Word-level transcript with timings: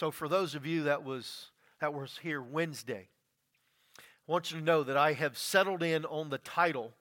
So 0.00 0.10
for 0.10 0.30
those 0.30 0.54
of 0.54 0.64
you 0.64 0.84
that 0.84 1.04
was 1.04 1.50
that 1.78 1.92
was 1.92 2.20
here 2.22 2.40
Wednesday, 2.40 3.08
I 3.98 4.32
want 4.32 4.50
you 4.50 4.58
to 4.58 4.64
know 4.64 4.82
that 4.82 4.96
I 4.96 5.12
have 5.12 5.36
settled 5.36 5.82
in 5.82 6.06
on 6.06 6.30
the 6.30 6.38
title 6.38 6.94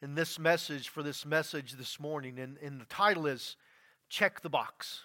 in 0.00 0.14
this 0.14 0.38
message 0.38 0.88
for 0.88 1.02
this 1.02 1.26
message 1.26 1.72
this 1.72 1.98
morning. 1.98 2.38
And, 2.38 2.58
and 2.58 2.80
the 2.80 2.84
title 2.84 3.26
is 3.26 3.56
Check 4.08 4.42
the 4.42 4.48
Box. 4.48 5.00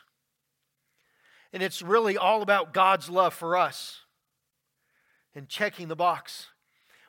And 1.52 1.64
it's 1.64 1.82
really 1.82 2.18
all 2.18 2.44
about 2.44 2.72
God's 2.72 3.10
love 3.10 3.34
for 3.34 3.58
us 3.58 4.02
and 5.34 5.50
checking 5.50 5.88
the 5.88 5.96
box. 5.96 6.50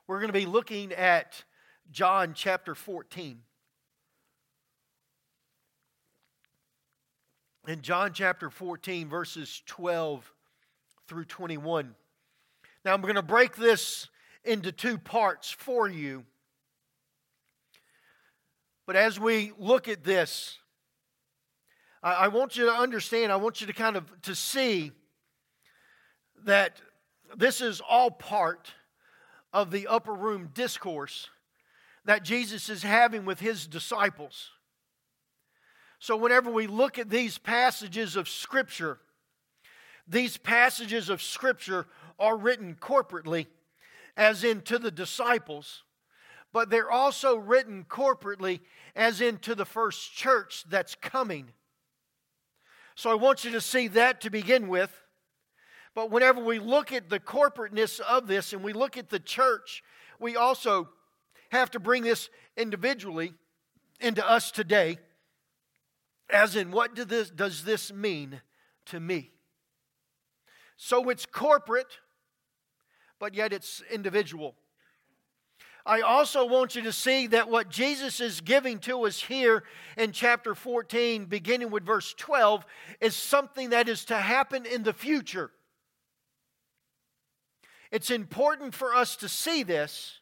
We're 0.06 0.20
going 0.20 0.32
to 0.32 0.32
be 0.32 0.46
looking 0.46 0.94
at 0.94 1.44
John 1.90 2.32
chapter 2.34 2.74
14. 2.74 3.42
In 7.68 7.80
John 7.80 8.12
chapter 8.12 8.50
14, 8.50 9.08
verses 9.08 9.62
12 9.66 10.32
through 11.06 11.26
21. 11.26 11.94
Now, 12.84 12.92
I'm 12.92 13.02
going 13.02 13.14
to 13.14 13.22
break 13.22 13.54
this 13.54 14.08
into 14.42 14.72
two 14.72 14.98
parts 14.98 15.48
for 15.48 15.86
you. 15.88 16.24
But 18.84 18.96
as 18.96 19.20
we 19.20 19.52
look 19.58 19.86
at 19.86 20.02
this, 20.02 20.58
I, 22.02 22.12
I 22.12 22.28
want 22.28 22.56
you 22.56 22.64
to 22.66 22.72
understand, 22.72 23.30
I 23.30 23.36
want 23.36 23.60
you 23.60 23.68
to 23.68 23.72
kind 23.72 23.94
of 23.96 24.10
to 24.22 24.34
see 24.34 24.90
that 26.44 26.80
this 27.36 27.60
is 27.60 27.80
all 27.88 28.10
part 28.10 28.72
of 29.52 29.70
the 29.70 29.86
upper 29.86 30.14
room 30.14 30.50
discourse 30.52 31.28
that 32.04 32.24
Jesus 32.24 32.68
is 32.68 32.82
having 32.82 33.24
with 33.24 33.38
his 33.38 33.68
disciples. 33.68 34.50
So, 36.02 36.16
whenever 36.16 36.50
we 36.50 36.66
look 36.66 36.98
at 36.98 37.10
these 37.10 37.38
passages 37.38 38.16
of 38.16 38.28
Scripture, 38.28 38.98
these 40.08 40.36
passages 40.36 41.08
of 41.08 41.22
Scripture 41.22 41.86
are 42.18 42.36
written 42.36 42.74
corporately, 42.74 43.46
as 44.16 44.42
in 44.42 44.62
to 44.62 44.80
the 44.80 44.90
disciples, 44.90 45.84
but 46.52 46.70
they're 46.70 46.90
also 46.90 47.36
written 47.36 47.86
corporately, 47.88 48.58
as 48.96 49.20
into 49.20 49.54
the 49.54 49.64
first 49.64 50.12
church 50.12 50.64
that's 50.68 50.96
coming. 50.96 51.52
So, 52.96 53.08
I 53.08 53.14
want 53.14 53.44
you 53.44 53.52
to 53.52 53.60
see 53.60 53.86
that 53.86 54.22
to 54.22 54.30
begin 54.30 54.66
with. 54.66 54.90
But 55.94 56.10
whenever 56.10 56.42
we 56.42 56.58
look 56.58 56.90
at 56.90 57.10
the 57.10 57.20
corporateness 57.20 58.00
of 58.00 58.26
this 58.26 58.52
and 58.52 58.64
we 58.64 58.72
look 58.72 58.98
at 58.98 59.08
the 59.08 59.20
church, 59.20 59.84
we 60.18 60.34
also 60.34 60.88
have 61.52 61.70
to 61.70 61.78
bring 61.78 62.02
this 62.02 62.28
individually 62.56 63.34
into 64.00 64.28
us 64.28 64.50
today. 64.50 64.98
As 66.32 66.56
in, 66.56 66.70
what 66.70 66.94
do 66.94 67.04
this, 67.04 67.30
does 67.30 67.62
this 67.62 67.92
mean 67.92 68.40
to 68.86 68.98
me? 68.98 69.30
So 70.76 71.10
it's 71.10 71.26
corporate, 71.26 71.98
but 73.20 73.34
yet 73.34 73.52
it's 73.52 73.82
individual. 73.90 74.56
I 75.84 76.00
also 76.00 76.46
want 76.46 76.74
you 76.74 76.82
to 76.82 76.92
see 76.92 77.26
that 77.28 77.50
what 77.50 77.68
Jesus 77.68 78.20
is 78.20 78.40
giving 78.40 78.78
to 78.80 79.04
us 79.04 79.20
here 79.20 79.64
in 79.96 80.12
chapter 80.12 80.54
14, 80.54 81.26
beginning 81.26 81.70
with 81.70 81.84
verse 81.84 82.14
12, 82.14 82.64
is 83.00 83.16
something 83.16 83.70
that 83.70 83.88
is 83.88 84.04
to 84.06 84.16
happen 84.16 84.64
in 84.64 84.84
the 84.84 84.92
future. 84.92 85.50
It's 87.90 88.10
important 88.10 88.74
for 88.74 88.94
us 88.94 89.16
to 89.16 89.28
see 89.28 89.62
this 89.62 90.18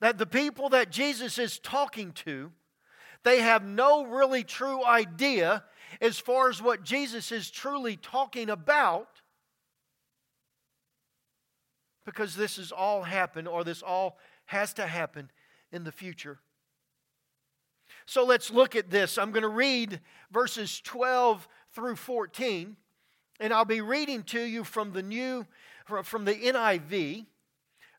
that 0.00 0.16
the 0.16 0.26
people 0.26 0.70
that 0.70 0.90
Jesus 0.90 1.38
is 1.38 1.58
talking 1.58 2.12
to 2.12 2.50
they 3.24 3.40
have 3.40 3.64
no 3.64 4.04
really 4.04 4.44
true 4.44 4.84
idea 4.84 5.64
as 6.00 6.18
far 6.18 6.48
as 6.48 6.62
what 6.62 6.82
Jesus 6.82 7.32
is 7.32 7.50
truly 7.50 7.96
talking 7.96 8.48
about 8.48 9.08
because 12.04 12.34
this 12.34 12.56
has 12.56 12.72
all 12.72 13.02
happened 13.02 13.46
or 13.46 13.62
this 13.62 13.82
all 13.82 14.18
has 14.46 14.72
to 14.74 14.86
happen 14.86 15.30
in 15.70 15.84
the 15.84 15.92
future. 15.92 16.38
So 18.06 18.24
let's 18.24 18.50
look 18.50 18.74
at 18.74 18.90
this. 18.90 19.18
I'm 19.18 19.30
going 19.30 19.42
to 19.42 19.48
read 19.48 20.00
verses 20.30 20.80
12 20.80 21.46
through 21.72 21.96
14, 21.96 22.76
and 23.38 23.52
I'll 23.52 23.64
be 23.64 23.80
reading 23.80 24.22
to 24.24 24.40
you 24.40 24.64
from 24.64 24.92
the 24.92 25.02
new 25.02 25.46
from 26.04 26.24
the 26.24 26.34
NIV, 26.34 27.26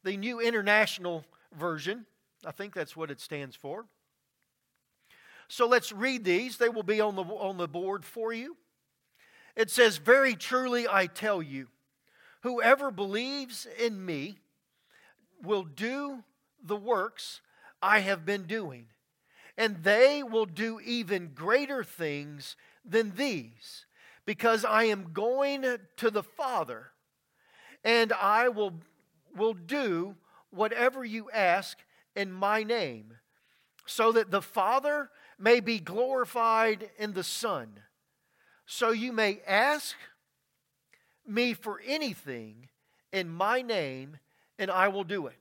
the 0.04 0.18
New 0.18 0.40
International 0.40 1.26
Version. 1.54 2.06
I 2.46 2.52
think 2.52 2.74
that's 2.74 2.96
what 2.96 3.12
it 3.12 3.20
stands 3.20 3.56
for. 3.56 3.86
So 5.52 5.68
let's 5.68 5.92
read 5.92 6.24
these. 6.24 6.56
They 6.56 6.70
will 6.70 6.82
be 6.82 7.02
on 7.02 7.18
the, 7.18 7.24
on 7.24 7.58
the 7.58 7.68
board 7.68 8.06
for 8.06 8.32
you. 8.32 8.56
It 9.58 9.70
says, 9.70 9.98
Very 9.98 10.34
truly 10.34 10.88
I 10.88 11.08
tell 11.08 11.42
you, 11.42 11.68
whoever 12.44 12.90
believes 12.90 13.68
in 13.78 14.06
me 14.06 14.38
will 15.44 15.64
do 15.64 16.24
the 16.64 16.78
works 16.78 17.42
I 17.82 18.00
have 18.00 18.26
been 18.26 18.44
doing, 18.44 18.86
and 19.58 19.84
they 19.84 20.24
will 20.24 20.46
do 20.46 20.80
even 20.86 21.32
greater 21.36 21.84
things 21.84 22.56
than 22.86 23.16
these, 23.18 23.86
because 24.26 24.64
I 24.64 24.86
am 24.86 25.12
going 25.12 25.66
to 25.98 26.10
the 26.10 26.24
Father, 26.24 26.92
and 27.84 28.14
I 28.14 28.48
will, 28.48 28.76
will 29.36 29.54
do 29.54 30.16
whatever 30.50 31.04
you 31.04 31.30
ask 31.30 31.78
in 32.16 32.32
my 32.32 32.64
name, 32.64 33.18
so 33.86 34.14
that 34.14 34.32
the 34.32 34.42
Father 34.42 35.10
may 35.42 35.60
be 35.60 35.80
glorified 35.80 36.90
in 36.98 37.14
the 37.14 37.24
Son. 37.24 37.80
So 38.66 38.92
you 38.92 39.12
may 39.12 39.42
ask 39.48 39.96
me 41.28 41.54
for 41.54 41.82
anything 41.86 42.70
in 43.12 43.30
my 43.30 43.62
name, 43.62 44.18
and 44.58 44.72
I 44.72 44.88
will 44.88 45.04
do 45.04 45.28
it. 45.28 45.36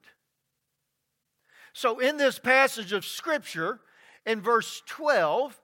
So, 1.72 2.00
in 2.00 2.16
this 2.16 2.38
passage 2.38 2.92
of 2.92 3.04
Scripture, 3.04 3.80
in 4.26 4.40
verse 4.40 4.82
12, 4.86 5.58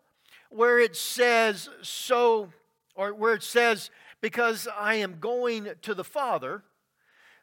where 0.50 0.78
it 0.78 0.94
says, 0.94 1.68
so, 1.82 2.50
or 2.94 3.12
where 3.12 3.34
it 3.34 3.42
says, 3.42 3.90
because 4.20 4.68
I 4.78 4.94
am 4.96 5.18
going 5.18 5.68
to 5.82 5.94
the 5.94 6.04
Father, 6.04 6.62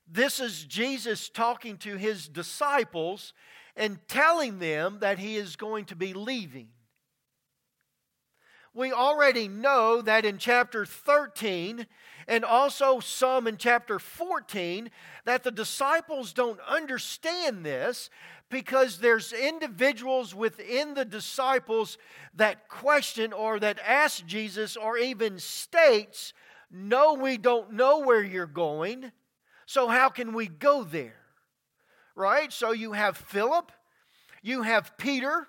this 0.10 0.40
is 0.40 0.64
Jesus 0.64 1.30
talking 1.30 1.78
to 1.80 1.98
his 1.98 2.28
disciples 2.28 3.34
and 3.76 4.00
telling 4.08 4.60
them 4.60 5.00
that 5.02 5.20
he 5.20 5.36
is 5.36 5.56
going 5.56 5.86
to 5.86 5.96
be 5.96 6.14
leaving 6.14 6.70
we 8.74 8.92
already 8.92 9.48
know 9.48 10.02
that 10.02 10.26
in 10.26 10.38
chapter 10.38 10.86
13 10.86 11.86
and 12.28 12.44
also 12.44 13.00
some 13.00 13.48
in 13.48 13.58
chapter 13.58 14.00
14 14.00 14.90
that 15.26 15.44
the 15.44 15.52
disciples 15.52 16.34
don't 16.34 16.60
understand 16.62 17.66
this 17.66 18.10
because 18.50 19.00
there's 19.00 19.34
individuals 19.34 20.34
within 20.34 20.94
the 20.94 21.06
disciples 21.06 21.98
that 22.36 22.68
question 22.68 23.34
or 23.34 23.60
that 23.60 23.80
ask 23.86 24.26
Jesus 24.26 24.76
or 24.76 24.98
even 24.98 25.40
states, 25.40 26.34
"No, 26.70 27.14
we 27.14 27.38
don't 27.38 27.74
know 27.74 28.00
where 28.00 28.24
you're 28.24 28.46
going. 28.46 29.12
So 29.66 29.88
how 29.88 30.10
can 30.10 30.34
we 30.34 30.48
go 30.48 30.84
there?" 30.84 31.20
Right? 32.16 32.54
So 32.54 32.72
you 32.72 32.94
have 32.94 33.18
Philip, 33.18 33.72
you 34.42 34.62
have 34.62 34.98
Peter, 34.98 35.48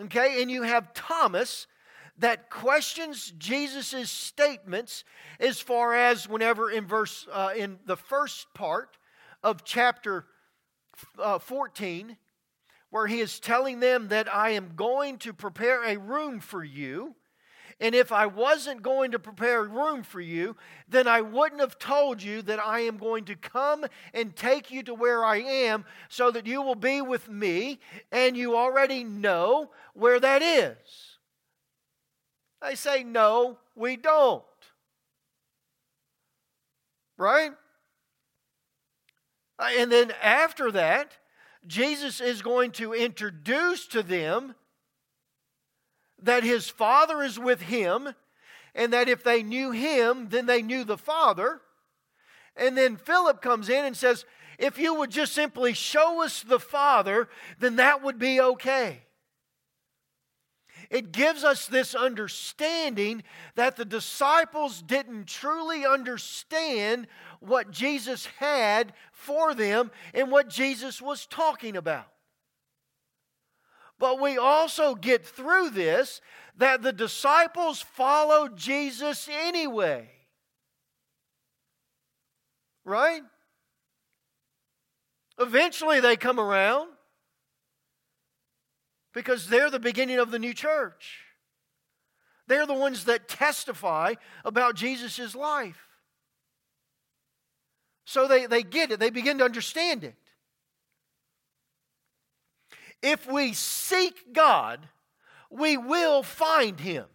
okay, 0.00 0.40
and 0.40 0.50
you 0.50 0.62
have 0.62 0.94
Thomas 0.94 1.66
that 2.18 2.50
questions 2.50 3.32
Jesus' 3.38 4.10
statements 4.10 5.04
as 5.40 5.60
far 5.60 5.94
as 5.94 6.28
whenever 6.28 6.70
in 6.70 6.86
verse 6.86 7.26
uh, 7.32 7.52
in 7.56 7.78
the 7.86 7.96
first 7.96 8.46
part 8.54 8.96
of 9.42 9.64
chapter 9.64 10.26
uh, 11.18 11.38
14 11.38 12.16
where 12.90 13.06
he 13.08 13.20
is 13.20 13.40
telling 13.40 13.80
them 13.80 14.08
that 14.08 14.32
I 14.32 14.50
am 14.50 14.72
going 14.76 15.18
to 15.18 15.32
prepare 15.32 15.84
a 15.84 15.96
room 15.96 16.38
for 16.38 16.62
you 16.62 17.16
and 17.80 17.94
if 17.94 18.12
I 18.12 18.26
wasn't 18.26 18.82
going 18.82 19.12
to 19.12 19.18
prepare 19.18 19.60
a 19.60 19.68
room 19.68 20.02
for 20.02 20.20
you, 20.20 20.56
then 20.88 21.08
I 21.08 21.20
wouldn't 21.20 21.60
have 21.60 21.78
told 21.78 22.22
you 22.22 22.42
that 22.42 22.64
I 22.64 22.80
am 22.80 22.98
going 22.98 23.24
to 23.26 23.36
come 23.36 23.84
and 24.12 24.34
take 24.34 24.70
you 24.70 24.82
to 24.84 24.94
where 24.94 25.24
I 25.24 25.38
am 25.38 25.84
so 26.08 26.30
that 26.30 26.46
you 26.46 26.62
will 26.62 26.76
be 26.76 27.02
with 27.02 27.28
me, 27.28 27.80
and 28.12 28.36
you 28.36 28.56
already 28.56 29.02
know 29.02 29.70
where 29.94 30.20
that 30.20 30.42
is. 30.42 31.13
They 32.64 32.76
say, 32.76 33.04
no, 33.04 33.58
we 33.76 33.96
don't. 33.96 34.42
Right? 37.18 37.52
Uh, 39.58 39.68
and 39.76 39.92
then 39.92 40.12
after 40.22 40.72
that, 40.72 41.12
Jesus 41.66 42.22
is 42.22 42.40
going 42.40 42.70
to 42.72 42.94
introduce 42.94 43.86
to 43.88 44.02
them 44.02 44.54
that 46.22 46.42
his 46.42 46.70
Father 46.70 47.22
is 47.22 47.38
with 47.38 47.60
him, 47.60 48.14
and 48.74 48.92
that 48.94 49.08
if 49.10 49.22
they 49.22 49.42
knew 49.42 49.70
him, 49.70 50.28
then 50.30 50.46
they 50.46 50.62
knew 50.62 50.84
the 50.84 50.96
Father. 50.96 51.60
And 52.56 52.78
then 52.78 52.96
Philip 52.96 53.42
comes 53.42 53.68
in 53.68 53.84
and 53.84 53.96
says, 53.96 54.24
If 54.58 54.78
you 54.78 54.94
would 54.94 55.10
just 55.10 55.34
simply 55.34 55.74
show 55.74 56.22
us 56.22 56.42
the 56.42 56.58
Father, 56.58 57.28
then 57.58 57.76
that 57.76 58.02
would 58.02 58.18
be 58.18 58.40
okay. 58.40 59.03
It 60.90 61.12
gives 61.12 61.44
us 61.44 61.66
this 61.66 61.94
understanding 61.94 63.22
that 63.54 63.76
the 63.76 63.84
disciples 63.84 64.82
didn't 64.82 65.26
truly 65.26 65.84
understand 65.84 67.06
what 67.40 67.70
Jesus 67.70 68.26
had 68.38 68.92
for 69.12 69.54
them 69.54 69.90
and 70.12 70.30
what 70.30 70.48
Jesus 70.48 71.00
was 71.00 71.26
talking 71.26 71.76
about. 71.76 72.08
But 73.98 74.20
we 74.20 74.38
also 74.38 74.94
get 74.94 75.24
through 75.24 75.70
this 75.70 76.20
that 76.56 76.82
the 76.82 76.92
disciples 76.92 77.80
followed 77.80 78.56
Jesus 78.56 79.28
anyway. 79.30 80.08
Right? 82.84 83.22
Eventually 85.38 86.00
they 86.00 86.16
come 86.16 86.38
around 86.38 86.93
because 89.14 89.46
they're 89.46 89.70
the 89.70 89.78
beginning 89.78 90.18
of 90.18 90.30
the 90.30 90.38
new 90.38 90.52
church. 90.52 91.20
They're 92.46 92.66
the 92.66 92.74
ones 92.74 93.04
that 93.04 93.28
testify 93.28 94.14
about 94.44 94.74
Jesus' 94.74 95.34
life. 95.34 95.88
So 98.04 98.28
they, 98.28 98.46
they 98.46 98.62
get 98.62 98.90
it, 98.90 99.00
they 99.00 99.10
begin 99.10 99.38
to 99.38 99.44
understand 99.44 100.04
it. 100.04 100.16
If 103.02 103.30
we 103.30 103.52
seek 103.54 104.32
God, 104.32 104.88
we 105.50 105.76
will 105.76 106.22
find 106.22 106.80
Him. 106.80 107.06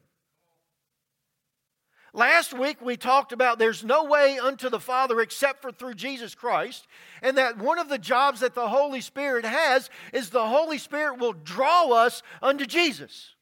Last 2.14 2.58
week 2.58 2.82
we 2.82 2.98
talked 2.98 3.32
about 3.32 3.60
there's 3.60 3.84
no 3.84 4.04
way 4.06 4.40
unto 4.40 4.70
the 4.70 4.80
Father 4.80 5.20
except 5.22 5.62
for 5.62 5.72
through 5.72 5.94
Jesus 5.94 6.34
Christ, 6.34 6.88
and 7.22 7.38
that 7.38 7.58
one 7.58 7.78
of 7.78 7.90
the 7.90 8.00
jobs 8.00 8.40
that 8.40 8.56
the 8.56 8.70
Holy 8.70 9.02
Spirit 9.02 9.46
has 9.46 9.90
is 10.12 10.30
the 10.30 10.48
Holy 10.48 10.78
Spirit 10.78 11.20
will 11.20 11.34
draw 11.34 11.92
us 11.92 12.24
unto 12.42 12.66
Jesus. 12.66 13.36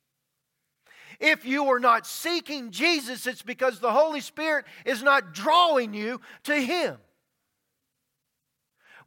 If 1.20 1.46
you 1.46 1.68
are 1.70 1.80
not 1.80 2.06
seeking 2.06 2.72
Jesus, 2.72 3.26
it's 3.26 3.42
because 3.42 3.80
the 3.80 3.92
Holy 3.92 4.22
Spirit 4.22 4.66
is 4.86 5.02
not 5.02 5.34
drawing 5.34 5.94
you 5.94 6.22
to 6.44 6.56
Him. 6.56 6.98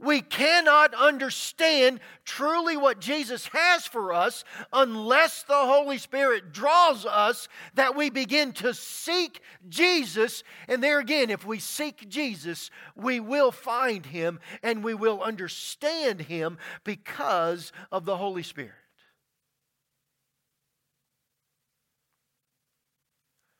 We 0.00 0.22
cannot 0.22 0.94
understand 0.94 2.00
truly 2.24 2.74
what 2.78 3.00
Jesus 3.00 3.46
has 3.52 3.86
for 3.86 4.14
us 4.14 4.44
unless 4.72 5.42
the 5.42 5.52
Holy 5.52 5.98
Spirit 5.98 6.52
draws 6.52 7.04
us 7.04 7.48
that 7.74 7.94
we 7.94 8.08
begin 8.08 8.52
to 8.54 8.72
seek 8.72 9.42
Jesus. 9.68 10.42
And 10.68 10.82
there 10.82 11.00
again, 11.00 11.28
if 11.28 11.44
we 11.44 11.58
seek 11.58 12.08
Jesus, 12.08 12.70
we 12.96 13.20
will 13.20 13.52
find 13.52 14.06
him 14.06 14.40
and 14.62 14.82
we 14.82 14.94
will 14.94 15.20
understand 15.22 16.22
him 16.22 16.56
because 16.82 17.70
of 17.92 18.06
the 18.06 18.16
Holy 18.16 18.42
Spirit. 18.42 18.72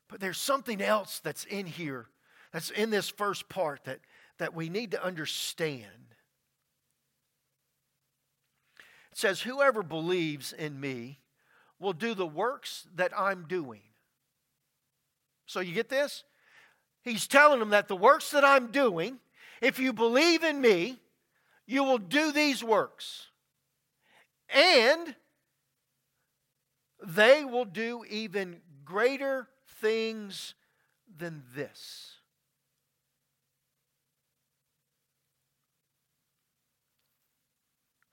But 0.09 0.19
there's 0.19 0.39
something 0.39 0.81
else 0.81 1.21
that's 1.23 1.45
in 1.45 1.67
here, 1.67 2.07
that's 2.51 2.71
in 2.71 2.89
this 2.89 3.09
first 3.09 3.47
part 3.47 3.83
that, 3.83 3.99
that 4.39 4.55
we 4.55 4.69
need 4.69 4.91
to 4.91 5.03
understand. 5.03 6.10
It 9.11 9.17
says, 9.17 9.41
Whoever 9.41 9.83
believes 9.83 10.53
in 10.53 10.79
me 10.79 11.19
will 11.79 11.93
do 11.93 12.13
the 12.13 12.27
works 12.27 12.87
that 12.95 13.11
I'm 13.17 13.45
doing. 13.47 13.81
So 15.45 15.59
you 15.59 15.73
get 15.73 15.89
this? 15.89 16.23
He's 17.03 17.27
telling 17.27 17.59
them 17.59 17.71
that 17.71 17.87
the 17.87 17.95
works 17.95 18.31
that 18.31 18.45
I'm 18.45 18.67
doing, 18.67 19.19
if 19.61 19.79
you 19.79 19.91
believe 19.91 20.43
in 20.43 20.61
me, 20.61 20.99
you 21.65 21.83
will 21.83 21.97
do 21.97 22.31
these 22.31 22.63
works. 22.63 23.27
And 24.53 25.15
they 27.03 27.43
will 27.43 27.65
do 27.65 28.05
even 28.09 28.61
greater 28.85 29.47
things 29.79 30.53
than 31.17 31.43
this. 31.55 32.20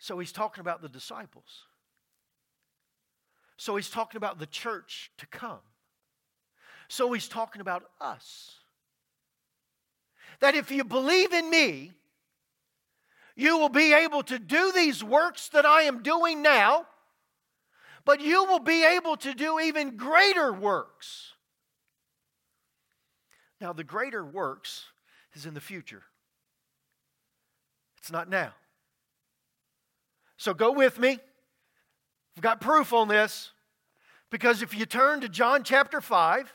So 0.08 0.18
he's 0.18 0.32
talking 0.32 0.62
about 0.62 0.80
the 0.80 0.88
disciples. 0.88 1.66
So 3.58 3.76
he's 3.76 3.90
talking 3.90 4.16
about 4.16 4.38
the 4.38 4.46
church 4.46 5.10
to 5.18 5.26
come. 5.26 5.60
So 6.88 7.12
he's 7.12 7.28
talking 7.28 7.60
about 7.60 7.82
us. 8.00 8.54
That 10.40 10.54
if 10.54 10.70
you 10.70 10.82
believe 10.82 11.34
in 11.34 11.50
me, 11.50 11.92
you 13.36 13.58
will 13.58 13.68
be 13.68 13.92
able 13.92 14.22
to 14.22 14.38
do 14.38 14.72
these 14.72 15.04
works 15.04 15.50
that 15.50 15.66
I 15.66 15.82
am 15.82 16.02
doing 16.02 16.40
now, 16.40 16.86
but 18.06 18.22
you 18.22 18.46
will 18.46 18.60
be 18.60 18.86
able 18.86 19.18
to 19.18 19.34
do 19.34 19.60
even 19.60 19.98
greater 19.98 20.54
works. 20.54 21.34
Now, 23.60 23.74
the 23.74 23.84
greater 23.84 24.24
works 24.24 24.86
is 25.34 25.44
in 25.44 25.52
the 25.52 25.60
future, 25.60 26.04
it's 27.98 28.10
not 28.10 28.30
now. 28.30 28.54
So 30.38 30.54
go 30.54 30.72
with 30.72 30.98
me. 30.98 31.18
I've 32.36 32.42
got 32.42 32.60
proof 32.60 32.92
on 32.92 33.08
this. 33.08 33.50
Because 34.30 34.62
if 34.62 34.76
you 34.76 34.86
turn 34.86 35.20
to 35.20 35.28
John 35.28 35.64
chapter 35.64 36.00
5 36.00 36.54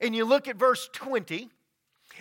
and 0.00 0.16
you 0.16 0.24
look 0.24 0.48
at 0.48 0.56
verse 0.56 0.88
20, 0.92 1.50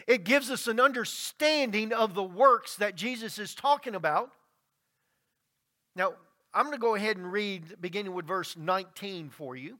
it 0.07 0.23
gives 0.23 0.49
us 0.49 0.67
an 0.67 0.79
understanding 0.79 1.93
of 1.93 2.13
the 2.13 2.23
works 2.23 2.75
that 2.77 2.95
Jesus 2.95 3.39
is 3.39 3.55
talking 3.55 3.95
about. 3.95 4.31
Now, 5.95 6.13
I'm 6.53 6.65
going 6.65 6.77
to 6.77 6.81
go 6.81 6.95
ahead 6.95 7.17
and 7.17 7.31
read 7.31 7.77
beginning 7.79 8.13
with 8.13 8.25
verse 8.25 8.57
19 8.57 9.29
for 9.29 9.55
you. 9.55 9.77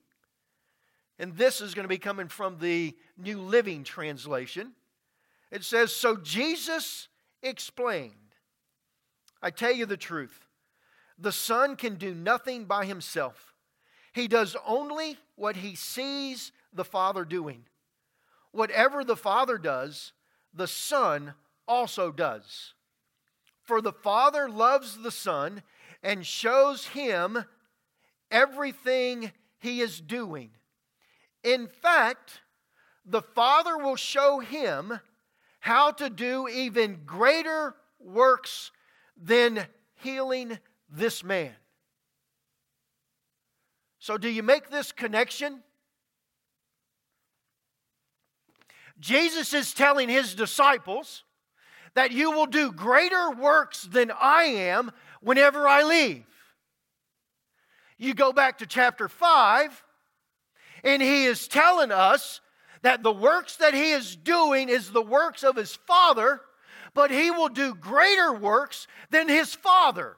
And 1.20 1.36
this 1.36 1.62
is 1.62 1.74
going 1.74 1.84
to 1.84 1.90
be 1.90 1.98
coming 1.98 2.28
from 2.28 2.58
the 2.60 2.96
New 3.18 3.40
Living 3.40 3.84
Translation. 3.84 4.72
It 5.52 5.64
says, 5.64 5.94
So 5.94 6.16
Jesus 6.16 7.10
explained, 7.44 8.14
I 9.42 9.50
tell 9.50 9.74
you 9.74 9.86
the 9.86 9.98
truth. 9.98 10.48
The 11.22 11.32
Son 11.32 11.76
can 11.76 11.96
do 11.96 12.16
nothing 12.16 12.66
by 12.66 12.86
himself. 12.86 13.54
He 14.12 14.28
does 14.28 14.58
only 14.66 15.20
what 15.36 15.58
he 15.58 15.76
sees 15.76 16.52
the 16.74 16.84
Father 16.84 17.24
doing. 17.24 17.66
Whatever 18.52 19.04
the 19.04 19.16
Father 19.16 19.60
does, 19.60 20.14
the 20.52 20.68
Son 20.68 21.36
also 21.68 22.12
does. 22.12 22.74
For 23.62 23.82
the 23.82 23.94
Father 23.94 24.50
loves 24.50 24.98
the 24.98 25.12
Son 25.12 25.62
and 26.02 26.26
shows 26.26 26.88
him 26.88 27.46
everything 28.32 29.32
he 29.60 29.80
is 29.80 30.02
doing. 30.02 30.50
In 31.44 31.68
fact, 31.68 32.42
the 33.06 33.22
Father 33.22 33.78
will 33.78 33.96
show 33.96 34.40
him 34.40 35.00
how 35.60 35.92
to 35.92 36.10
do 36.10 36.48
even 36.48 37.02
greater 37.06 37.76
works 38.00 38.72
than 39.16 39.68
healing 39.94 40.58
this 40.92 41.24
man. 41.24 41.54
So, 44.00 44.18
do 44.18 44.30
you 44.30 44.44
make 44.44 44.70
this 44.70 44.92
connection? 44.92 45.62
Jesus 49.00 49.54
is 49.54 49.74
telling 49.74 50.10
his 50.10 50.36
disciples 50.36 51.24
that 51.96 52.12
you 52.12 52.32
will 52.32 52.46
do 52.46 52.72
greater 52.72 53.32
works 53.32 53.84
than 53.84 54.12
I 54.12 54.44
am 54.44 54.92
whenever 55.22 55.68
I 55.68 55.84
leave. 55.84 56.26
You 57.98 58.14
go 58.14 58.32
back 58.32 58.60
to 58.60 58.66
chapter 58.66 59.08
5, 59.08 59.84
and 60.84 61.02
he 61.02 61.26
is 61.26 61.48
telling 61.48 61.92
us 61.92 62.42
that 62.82 63.04
the 63.04 63.12
works 63.12 63.58
that 63.58 63.74
he 63.74 63.92
is 63.92 64.16
doing 64.16 64.70
is 64.70 64.92
the 64.92 65.02
works 65.02 65.44
of 65.44 65.56
his 65.56 65.76
Father, 65.76 66.42
but 66.94 67.12
he 67.12 67.30
will 67.30 67.50
do 67.50 67.76
greater 67.76 68.34
works 68.34 68.88
than 69.12 69.30
his 69.30 69.54
Father. 69.54 70.18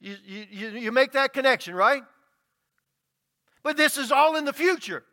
You, 0.00 0.16
you, 0.22 0.68
you 0.70 0.92
make 0.92 1.12
that 1.12 1.32
connection, 1.32 1.74
right? 1.74 2.02
But 3.62 3.76
this 3.76 3.98
is 3.98 4.12
all 4.12 4.36
in 4.36 4.44
the 4.44 4.52
future. 4.52 5.04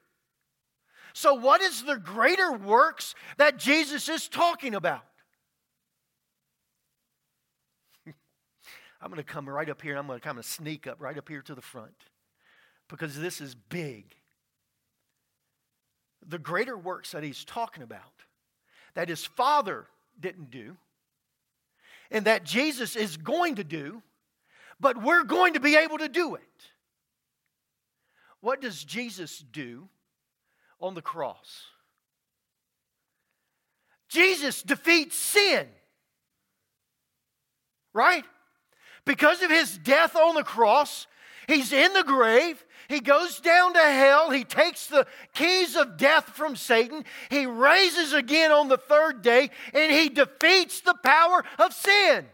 So, 1.14 1.34
what 1.34 1.62
is 1.62 1.84
the 1.84 1.96
greater 1.96 2.52
works 2.52 3.16
that 3.38 3.58
Jesus 3.58 4.10
is 4.10 4.28
talking 4.28 4.76
about? 4.76 5.06
I'm 9.02 9.10
going 9.10 9.18
to 9.18 9.24
come 9.24 9.48
right 9.48 9.70
up 9.70 9.82
here. 9.82 9.98
I'm 9.98 10.08
going 10.08 10.20
to 10.20 10.24
kind 10.24 10.38
of 10.38 10.46
sneak 10.46 10.88
up 10.88 10.98
right 11.00 11.18
up 11.18 11.30
here 11.30 11.42
to 11.42 11.56
the 11.56 11.62
front 11.62 11.96
because 12.90 13.18
this 13.18 13.42
is 13.42 13.56
big. 13.56 14.14
The 16.28 16.40
greater 16.40 16.78
works 16.78 17.12
that 17.12 17.24
he's 17.24 17.46
talking 17.46 17.82
about, 17.82 18.02
that 18.94 19.10
his 19.10 19.26
Father 19.26 19.88
didn't 20.20 20.52
do, 20.52 20.76
and 22.12 22.26
that 22.26 22.44
Jesus 22.44 22.96
is 22.96 23.18
going 23.18 23.56
to 23.56 23.64
do, 23.64 24.02
but 24.80 25.02
we're 25.02 25.24
going 25.24 25.54
to 25.54 25.60
be 25.60 25.76
able 25.76 25.98
to 25.98 26.10
do 26.10 26.36
it. 26.36 26.42
What 28.42 28.62
does 28.62 28.84
Jesus 28.84 29.40
do 29.40 29.88
on 30.80 30.94
the 30.94 31.02
cross? 31.02 31.64
Jesus 34.08 34.62
defeats 34.62 35.18
sin. 35.18 35.68
Right? 37.94 38.24
Because 39.06 39.42
of 39.42 39.50
his 39.50 39.78
death 39.78 40.16
on 40.16 40.36
the 40.36 40.44
cross, 40.44 41.08
he's 41.48 41.72
in 41.72 41.94
the 41.94 42.04
grave. 42.04 42.64
He 42.88 43.00
goes 43.00 43.40
down 43.40 43.74
to 43.74 43.80
hell. 43.80 44.30
He 44.30 44.44
takes 44.44 44.88
the 44.88 45.08
keys 45.34 45.76
of 45.76 45.98
death 45.98 46.26
from 46.30 46.56
Satan. 46.56 47.04
He 47.30 47.46
raises 47.46 48.14
again 48.14 48.52
on 48.52 48.68
the 48.68 48.78
third 48.78 49.22
day 49.22 49.50
and 49.74 49.92
he 49.92 50.10
defeats 50.10 50.82
the 50.82 50.96
power 51.04 51.44
of 51.58 51.74
sin. 51.74 52.26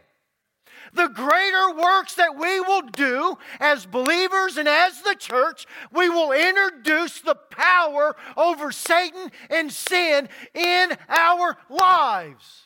The 0.94 1.08
greater 1.08 1.74
works 1.74 2.14
that 2.16 2.36
we 2.36 2.60
will 2.60 2.82
do 2.82 3.38
as 3.60 3.86
believers 3.86 4.58
and 4.58 4.68
as 4.68 5.00
the 5.00 5.14
church, 5.14 5.66
we 5.90 6.10
will 6.10 6.32
introduce 6.32 7.20
the 7.20 7.34
power 7.34 8.14
over 8.36 8.70
Satan 8.70 9.30
and 9.48 9.72
sin 9.72 10.28
in 10.54 10.96
our 11.08 11.56
lives. 11.70 12.64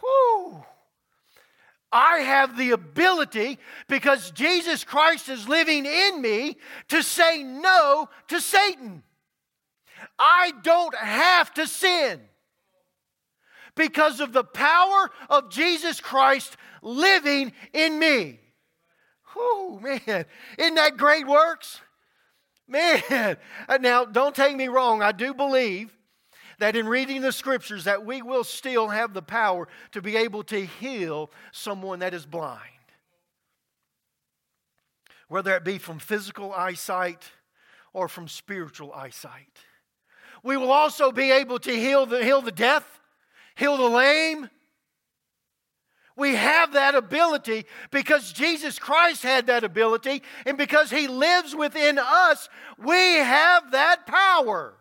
Whew. 0.00 0.64
I 1.90 2.18
have 2.18 2.58
the 2.58 2.72
ability, 2.72 3.58
because 3.88 4.30
Jesus 4.32 4.84
Christ 4.84 5.28
is 5.28 5.48
living 5.48 5.86
in 5.86 6.20
me, 6.20 6.58
to 6.88 7.02
say 7.02 7.42
no 7.42 8.08
to 8.26 8.40
Satan. 8.40 9.02
I 10.18 10.52
don't 10.62 10.94
have 10.96 11.54
to 11.54 11.66
sin 11.66 12.20
because 13.78 14.20
of 14.20 14.34
the 14.34 14.44
power 14.44 15.10
of 15.30 15.48
Jesus 15.48 16.00
Christ 16.00 16.58
living 16.82 17.52
in 17.72 17.98
me. 17.98 18.40
Oh, 19.34 19.80
man. 19.80 20.26
Isn't 20.58 20.74
that 20.74 20.98
great 20.98 21.26
works? 21.26 21.80
Man. 22.66 23.38
Now, 23.80 24.04
don't 24.04 24.34
take 24.34 24.56
me 24.56 24.68
wrong. 24.68 25.00
I 25.00 25.12
do 25.12 25.32
believe 25.32 25.96
that 26.58 26.76
in 26.76 26.88
reading 26.88 27.22
the 27.22 27.32
scriptures 27.32 27.84
that 27.84 28.04
we 28.04 28.20
will 28.20 28.44
still 28.44 28.88
have 28.88 29.14
the 29.14 29.22
power 29.22 29.68
to 29.92 30.02
be 30.02 30.16
able 30.16 30.42
to 30.42 30.66
heal 30.66 31.30
someone 31.52 32.00
that 32.00 32.12
is 32.12 32.26
blind. 32.26 32.60
Whether 35.28 35.54
it 35.54 35.64
be 35.64 35.78
from 35.78 35.98
physical 36.00 36.52
eyesight 36.52 37.22
or 37.92 38.08
from 38.08 38.28
spiritual 38.28 38.92
eyesight. 38.92 39.58
We 40.42 40.56
will 40.56 40.72
also 40.72 41.12
be 41.12 41.30
able 41.30 41.58
to 41.60 41.70
heal 41.70 42.06
the, 42.06 42.24
heal 42.24 42.42
the 42.42 42.52
deaf, 42.52 42.97
heal 43.58 43.76
the 43.76 43.88
lame. 43.88 44.48
We 46.16 46.34
have 46.34 46.72
that 46.72 46.94
ability 46.94 47.66
because 47.90 48.32
Jesus 48.32 48.78
Christ 48.78 49.22
had 49.22 49.46
that 49.46 49.62
ability, 49.62 50.22
and 50.46 50.56
because 50.56 50.90
He 50.90 51.06
lives 51.06 51.54
within 51.54 51.98
us, 51.98 52.48
we 52.78 52.96
have 53.16 53.70
that 53.72 54.06
power. 54.06 54.74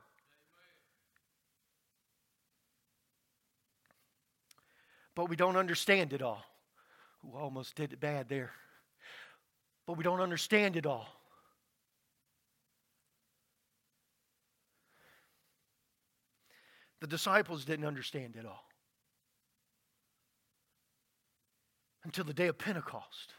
but 5.17 5.29
we 5.29 5.35
don't 5.35 5.57
understand 5.57 6.13
it 6.13 6.21
all. 6.21 6.45
Who 7.23 7.35
almost 7.35 7.73
did 7.73 7.91
it 7.91 7.99
bad 7.99 8.29
there. 8.29 8.51
But 9.87 9.97
we 9.97 10.03
don't 10.03 10.21
understand 10.21 10.77
it 10.77 10.85
all. 10.85 11.07
The 17.01 17.07
disciples 17.07 17.65
didn't 17.65 17.85
understand 17.85 18.35
it 18.35 18.45
all 18.45 18.66
until 22.07 22.23
the 22.23 22.33
day 22.33 22.47
of 22.47 22.57
Pentecost 22.57 23.33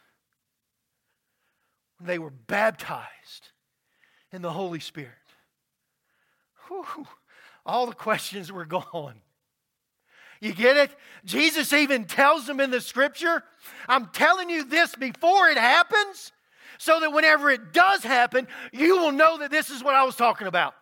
when 1.99 2.07
they 2.07 2.19
were 2.19 2.31
baptized 2.31 3.49
in 4.31 4.43
the 4.43 4.53
Holy 4.53 4.79
Spirit. 4.79 5.15
Whew, 6.69 7.07
all 7.65 7.87
the 7.87 7.95
questions 7.95 8.53
were 8.53 8.65
gone. 8.67 9.23
You 10.41 10.53
get 10.53 10.77
it? 10.77 10.91
Jesus 11.25 11.73
even 11.73 12.05
tells 12.05 12.47
them 12.47 12.61
in 12.61 12.71
the 12.71 12.81
scripture, 12.81 13.43
I'm 13.89 14.09
telling 14.09 14.51
you 14.51 14.65
this 14.65 14.95
before 14.95 15.49
it 15.49 15.59
happens, 15.59 16.31
so 16.77 17.01
that 17.01 17.13
whenever 17.13 17.51
it 17.51 17.73
does 17.73 18.05
happen, 18.05 18.47
you 18.71 18.99
will 18.99 19.13
know 19.13 19.39
that 19.39 19.51
this 19.51 19.71
is 19.71 19.83
what 19.83 19.95
I 19.95 20.05
was 20.05 20.15
talking 20.15 20.47
about. 20.47 20.75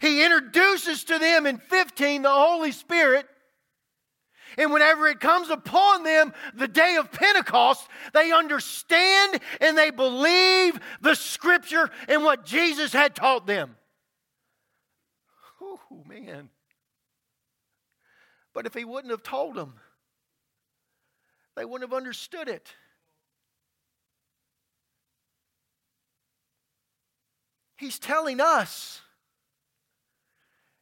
He 0.00 0.22
introduces 0.22 1.02
to 1.04 1.18
them 1.18 1.46
in 1.46 1.56
15 1.56 2.22
the 2.22 2.30
Holy 2.30 2.72
Spirit. 2.72 3.26
And 4.56 4.72
whenever 4.72 5.06
it 5.08 5.20
comes 5.20 5.50
upon 5.50 6.04
them, 6.04 6.32
the 6.54 6.68
day 6.68 6.96
of 6.96 7.10
Pentecost, 7.10 7.86
they 8.12 8.32
understand 8.32 9.40
and 9.60 9.76
they 9.76 9.90
believe 9.90 10.78
the 11.00 11.14
scripture 11.14 11.90
and 12.08 12.22
what 12.22 12.44
Jesus 12.44 12.92
had 12.92 13.14
taught 13.14 13.46
them. 13.46 13.76
Oh, 15.60 15.80
man. 16.06 16.50
But 18.52 18.66
if 18.66 18.74
he 18.74 18.84
wouldn't 18.84 19.10
have 19.10 19.22
told 19.22 19.56
them, 19.56 19.74
they 21.56 21.64
wouldn't 21.64 21.90
have 21.90 21.96
understood 21.96 22.48
it. 22.48 22.72
He's 27.76 27.98
telling 27.98 28.40
us. 28.40 29.00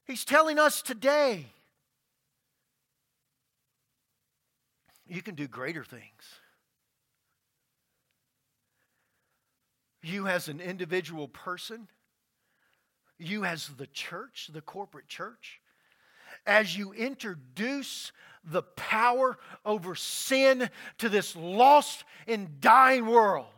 He's 0.07 0.25
telling 0.25 0.59
us 0.59 0.83
today. 0.83 1.52
You 5.13 5.21
can 5.21 5.35
do 5.35 5.47
greater 5.47 5.85
things. 5.85 6.23
You, 10.03 10.27
as 10.27 10.49
an 10.49 10.59
individual 10.59 11.29
person, 11.29 11.87
you, 13.19 13.45
as 13.45 13.69
the 13.77 13.89
church, 13.89 14.49
the 14.51 14.63
corporate 14.63 15.09
church, 15.09 15.61
as 16.47 16.79
you 16.79 16.95
introduce 16.95 18.11
the 18.43 18.63
power 18.63 19.39
over 19.67 19.95
sin 19.95 20.71
to 20.97 21.11
this 21.11 21.37
lost 21.37 22.05
and 22.27 22.59
dying 22.63 23.05
world. 23.05 23.53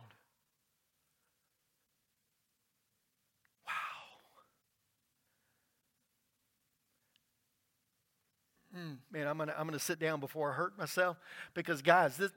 Mm, 8.75 8.97
man, 9.11 9.27
I'm 9.27 9.37
gonna 9.37 9.55
I'm 9.57 9.67
gonna 9.67 9.79
sit 9.79 9.99
down 9.99 10.19
before 10.19 10.51
I 10.51 10.55
hurt 10.55 10.77
myself 10.77 11.17
because 11.53 11.81
guys, 11.81 12.17
this 12.17 12.31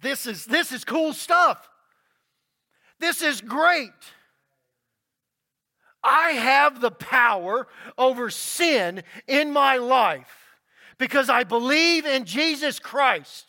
this 0.00 0.26
is 0.26 0.44
this 0.44 0.72
is 0.72 0.84
cool 0.84 1.12
stuff. 1.12 1.68
This 3.00 3.22
is 3.22 3.40
great. 3.40 3.90
I 6.02 6.32
have 6.32 6.82
the 6.82 6.90
power 6.90 7.66
over 7.96 8.28
sin 8.28 9.02
in 9.26 9.52
my 9.52 9.78
life 9.78 10.58
because 10.98 11.30
I 11.30 11.44
believe 11.44 12.04
in 12.04 12.26
Jesus 12.26 12.78
Christ. 12.78 13.46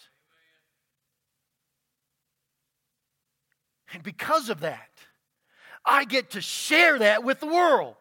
And 3.93 4.01
because 4.03 4.50
of 4.50 4.62
that, 4.62 4.89
I 5.86 6.05
get 6.05 6.31
to 6.31 6.41
share 6.41 6.98
that 7.00 7.24
with 7.25 7.41
the 7.41 7.48
world. 7.48 7.95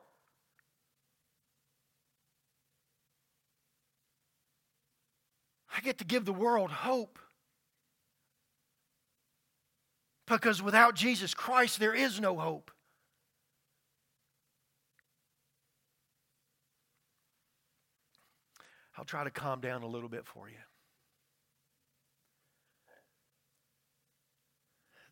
I 5.77 5.81
get 5.81 5.99
to 5.99 6.05
give 6.05 6.25
the 6.25 6.33
world 6.33 6.71
hope. 6.71 7.19
Because 10.27 10.63
without 10.63 10.95
Jesus 10.95 11.35
Christ, 11.35 11.81
there 11.81 11.95
is 11.95 12.21
no 12.21 12.39
hope. 12.39 12.71
I'll 18.97 19.05
try 19.05 19.25
to 19.25 19.31
calm 19.31 19.61
down 19.61 19.83
a 19.83 19.87
little 19.87 20.09
bit 20.09 20.25
for 20.25 20.49
you. 20.49 20.55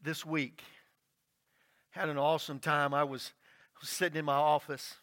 This 0.00 0.25
week, 0.25 0.62
had 1.90 2.09
an 2.09 2.19
awesome 2.19 2.59
time. 2.59 2.95
I 2.95 3.04
was, 3.04 3.33
was 3.81 3.90
sitting 3.90 4.19
in 4.19 4.25
my 4.25 4.35
office. 4.35 4.95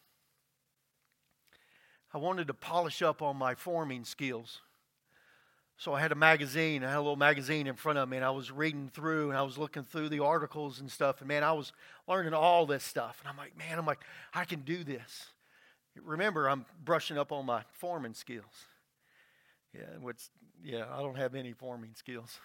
I 2.14 2.18
wanted 2.18 2.48
to 2.48 2.54
polish 2.54 3.02
up 3.02 3.22
on 3.22 3.36
my 3.38 3.54
forming 3.54 4.06
skills. 4.06 4.62
So 5.80 5.94
I 5.94 6.02
had 6.02 6.12
a 6.12 6.16
magazine, 6.16 6.84
I 6.84 6.90
had 6.90 6.98
a 6.98 7.00
little 7.00 7.16
magazine 7.16 7.66
in 7.66 7.76
front 7.76 7.98
of 7.98 8.10
me, 8.10 8.18
and 8.18 8.26
I 8.26 8.32
was 8.32 8.52
reading 8.52 8.92
through 8.94 9.30
and 9.30 9.38
I 9.38 9.44
was 9.44 9.58
looking 9.58 9.84
through 9.84 10.10
the 10.10 10.20
articles 10.20 10.82
and 10.82 10.92
stuff. 10.92 11.22
And 11.22 11.30
man, 11.30 11.42
I 11.42 11.54
was 11.54 11.72
learning 12.06 12.34
all 12.34 12.66
this 12.66 12.84
stuff. 12.84 13.18
And 13.22 13.30
I'm 13.30 13.38
like, 13.38 13.58
man, 13.58 13.80
I'm 13.80 13.86
like, 13.86 14.02
I 14.34 14.44
can 14.44 14.60
do 14.60 14.84
this. 14.84 15.28
Remember, 16.04 16.50
I'm 16.50 16.66
brushing 16.84 17.18
up 17.18 17.32
on 17.32 17.46
my 17.46 17.64
forming 17.72 18.14
skills. 18.14 18.44
Yeah, 19.74 19.86
what's 20.02 20.30
yeah, 20.62 20.84
I 20.94 21.02
don't 21.02 21.16
have 21.16 21.34
any 21.34 21.54
forming 21.54 21.92
skills. 21.96 22.42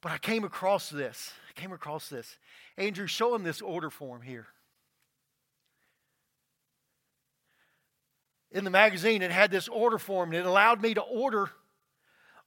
But 0.00 0.12
I 0.12 0.18
came 0.18 0.44
across 0.44 0.88
this. 0.88 1.34
I 1.50 1.60
came 1.60 1.72
across 1.72 2.08
this. 2.08 2.38
Andrew, 2.78 3.06
show 3.06 3.34
him 3.34 3.42
this 3.42 3.60
order 3.60 3.90
form 3.90 4.22
here. 4.22 4.46
In 8.50 8.64
the 8.64 8.70
magazine, 8.70 9.22
it 9.22 9.30
had 9.30 9.50
this 9.50 9.68
order 9.68 9.98
form, 9.98 10.30
and 10.30 10.38
it 10.38 10.46
allowed 10.46 10.80
me 10.80 10.94
to 10.94 11.02
order 11.02 11.50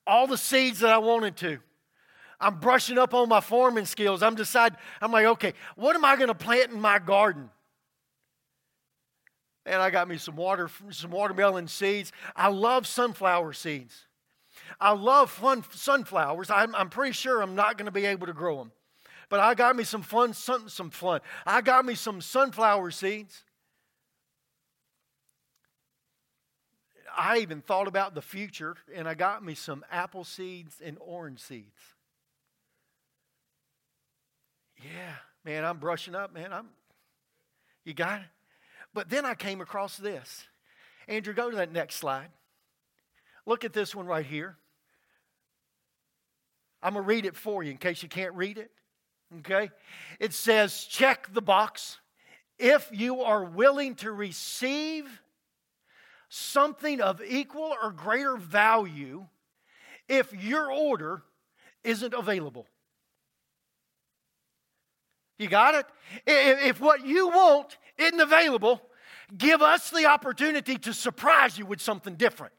all 0.07 0.27
the 0.27 0.37
seeds 0.37 0.79
that 0.79 0.91
I 0.91 0.97
wanted 0.97 1.37
to. 1.37 1.59
I'm 2.39 2.59
brushing 2.59 2.97
up 2.97 3.13
on 3.13 3.29
my 3.29 3.39
farming 3.39 3.85
skills. 3.85 4.23
I'm 4.23 4.33
deciding, 4.33 4.77
I'm 4.99 5.11
like, 5.11 5.25
okay, 5.25 5.53
what 5.75 5.95
am 5.95 6.03
I 6.03 6.15
going 6.15 6.29
to 6.29 6.33
plant 6.33 6.71
in 6.71 6.81
my 6.81 6.97
garden? 6.97 7.51
And 9.65 9.79
I 9.79 9.91
got 9.91 10.07
me 10.07 10.17
some 10.17 10.35
water, 10.35 10.69
some 10.89 11.11
watermelon 11.11 11.67
seeds. 11.67 12.11
I 12.35 12.47
love 12.47 12.87
sunflower 12.87 13.53
seeds. 13.53 14.07
I 14.79 14.93
love 14.93 15.29
fun, 15.29 15.63
sunflowers. 15.71 16.49
I'm, 16.49 16.73
I'm 16.75 16.89
pretty 16.89 17.13
sure 17.13 17.41
I'm 17.41 17.55
not 17.55 17.77
going 17.77 17.85
to 17.85 17.91
be 17.91 18.05
able 18.05 18.25
to 18.25 18.33
grow 18.33 18.57
them. 18.57 18.71
But 19.29 19.39
I 19.39 19.53
got 19.53 19.75
me 19.75 19.83
some 19.83 20.01
fun, 20.01 20.33
some, 20.33 20.67
some 20.67 20.89
fun. 20.89 21.21
I 21.45 21.61
got 21.61 21.85
me 21.85 21.93
some 21.93 22.21
sunflower 22.21 22.89
seeds. 22.91 23.43
I 27.21 27.37
even 27.37 27.61
thought 27.61 27.87
about 27.87 28.15
the 28.15 28.21
future, 28.21 28.75
and 28.95 29.07
I 29.07 29.13
got 29.13 29.45
me 29.45 29.53
some 29.53 29.85
apple 29.91 30.23
seeds 30.23 30.81
and 30.83 30.97
orange 30.99 31.39
seeds. 31.39 31.77
Yeah, 34.77 35.13
man, 35.45 35.63
I'm 35.63 35.77
brushing 35.77 36.15
up, 36.15 36.33
man. 36.33 36.51
I'm 36.51 36.69
you 37.85 37.93
got 37.93 38.21
it? 38.21 38.27
But 38.95 39.11
then 39.11 39.23
I 39.23 39.35
came 39.35 39.61
across 39.61 39.97
this. 39.97 40.47
Andrew, 41.07 41.35
go 41.35 41.51
to 41.51 41.57
that 41.57 41.71
next 41.71 41.97
slide. 41.97 42.29
Look 43.45 43.65
at 43.65 43.71
this 43.71 43.93
one 43.93 44.07
right 44.07 44.25
here. 44.25 44.57
I'm 46.81 46.93
going 46.93 47.05
to 47.05 47.07
read 47.07 47.27
it 47.27 47.35
for 47.35 47.61
you 47.61 47.69
in 47.69 47.77
case 47.77 48.01
you 48.01 48.09
can't 48.09 48.33
read 48.33 48.57
it. 48.57 48.71
Okay? 49.39 49.69
It 50.19 50.33
says, 50.33 50.85
check 50.85 51.31
the 51.31 51.41
box 51.41 51.99
if 52.57 52.89
you 52.91 53.21
are 53.21 53.43
willing 53.43 53.93
to 53.95 54.11
receive 54.11 55.20
something 56.33 57.01
of 57.01 57.21
equal 57.21 57.75
or 57.83 57.91
greater 57.91 58.37
value 58.37 59.27
if 60.07 60.33
your 60.33 60.71
order 60.71 61.23
isn't 61.83 62.13
available. 62.13 62.67
You 65.37 65.49
got 65.49 65.75
it? 65.75 65.85
If 66.25 66.79
what 66.79 67.05
you 67.05 67.27
want 67.27 67.77
isn't 67.97 68.19
available, 68.19 68.81
give 69.37 69.61
us 69.61 69.89
the 69.89 70.05
opportunity 70.05 70.77
to 70.77 70.93
surprise 70.93 71.57
you 71.57 71.65
with 71.65 71.81
something 71.81 72.15
different. 72.15 72.53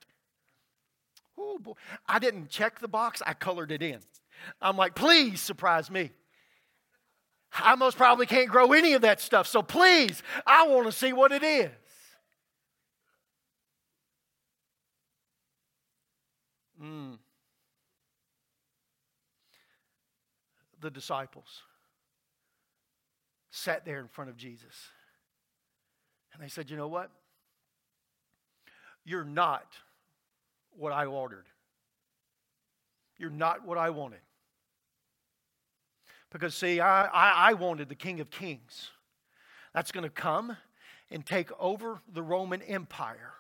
Oh 1.39 1.59
boy. 1.59 1.73
I 2.07 2.19
didn't 2.19 2.51
check 2.51 2.79
the 2.79 2.89
box, 2.89 3.23
I 3.25 3.33
colored 3.33 3.73
it 3.73 3.83
in. 3.83 4.01
I'm 4.61 4.77
like, 4.77 4.95
please 4.95 5.41
surprise 5.41 5.91
me. 5.91 6.11
I 7.55 7.75
most 7.77 7.97
probably 7.97 8.27
can't 8.27 8.51
grow 8.51 8.73
any 8.73 8.93
of 8.93 9.03
that 9.03 9.21
stuff, 9.21 9.47
so 9.47 9.63
please, 9.63 10.23
I 10.47 10.67
want 10.67 10.87
to 10.87 10.93
see 10.93 11.15
what 11.15 11.33
it 11.33 11.43
is. 11.43 11.71
Mm. 16.83 17.19
The 20.83 20.91
disciples 20.91 21.63
sat 23.51 23.85
there 23.85 24.01
in 24.01 24.09
front 24.09 24.29
of 24.29 24.37
Jesus. 24.37 24.75
And 26.35 26.43
they 26.43 26.49
said, 26.49 26.69
You 26.69 26.77
know 26.77 26.89
what? 26.89 27.11
You're 29.05 29.25
not 29.25 29.67
what 30.77 30.93
I 30.93 31.07
ordered. 31.07 31.47
You're 33.17 33.31
not 33.31 33.65
what 33.65 33.79
I 33.79 33.91
wanted. 33.91 34.21
Because, 36.33 36.55
see, 36.55 36.81
I, 36.81 37.05
I, 37.07 37.51
I 37.51 37.53
wanted 37.55 37.89
the 37.89 37.95
King 37.95 38.21
of 38.21 38.31
Kings. 38.31 38.91
That's 39.75 39.93
going 39.93 40.05
to 40.05 40.11
come 40.11 40.57
and 41.11 41.25
take 41.25 41.51
over 41.61 42.01
the 42.13 42.23
Roman 42.23 42.63
Empire 42.63 43.35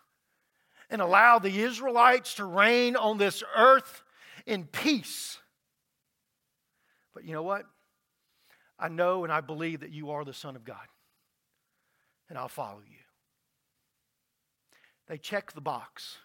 and 0.90 1.00
allow 1.00 1.38
the 1.38 1.61
Israelites 1.61 2.34
to 2.34 2.44
reign 2.44 2.96
on 2.96 3.18
this 3.18 3.42
earth 3.56 4.04
in 4.46 4.64
peace. 4.64 5.38
But 7.14 7.25
you 7.25 7.33
know 7.33 7.42
what? 7.42 7.66
I 8.78 8.88
know 8.88 9.25
and 9.25 9.33
I 9.33 9.40
believe 9.40 9.81
that 9.81 9.90
you 9.90 10.11
are 10.11 10.25
the 10.25 10.33
Son 10.33 10.57
of 10.57 10.64
God, 10.64 10.87
and 12.28 12.38
I'll 12.38 12.49
follow 12.49 12.81
you. 12.81 12.99
They 15.09 15.19
checked 15.19 15.54
the 15.54 15.61
box, 15.61 16.16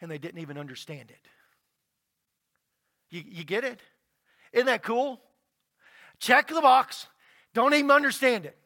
and 0.00 0.10
they 0.10 0.18
didn't 0.18 0.40
even 0.40 0.58
understand 0.58 1.10
it. 1.10 1.28
You, 3.10 3.22
you 3.26 3.44
get 3.44 3.64
it? 3.64 3.80
Isn't 4.52 4.66
that 4.66 4.82
cool? 4.82 5.20
Check 6.18 6.48
the 6.48 6.60
box, 6.60 7.06
don't 7.54 7.74
even 7.74 7.90
understand 7.90 8.44
it. 8.44 8.56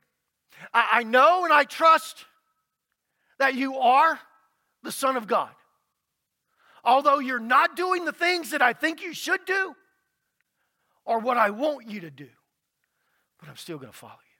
I, 0.73 0.89
I 0.93 1.03
know 1.03 1.45
and 1.45 1.53
I 1.53 1.65
trust 1.65 2.25
that 3.39 3.55
you 3.55 3.77
are 3.79 4.19
the 4.83 4.93
Son 4.93 5.17
of 5.17 5.27
God. 5.27 5.51
Although 6.85 7.19
you're 7.19 7.41
not 7.41 7.77
doing 7.77 8.05
the 8.05 8.13
things 8.13 8.51
that 8.51 8.61
I 8.61 8.73
think 8.73 9.03
you 9.03 9.15
should 9.15 9.45
do 9.47 9.75
or 11.05 11.19
what 11.19 11.37
I 11.37 11.51
want 11.51 11.89
you 11.89 12.01
to 12.01 12.11
do 12.11 12.29
but 13.45 13.51
I'm 13.51 13.57
still 13.57 13.77
going 13.77 13.93
to 13.93 13.97
follow 13.99 14.13
you. 14.13 14.39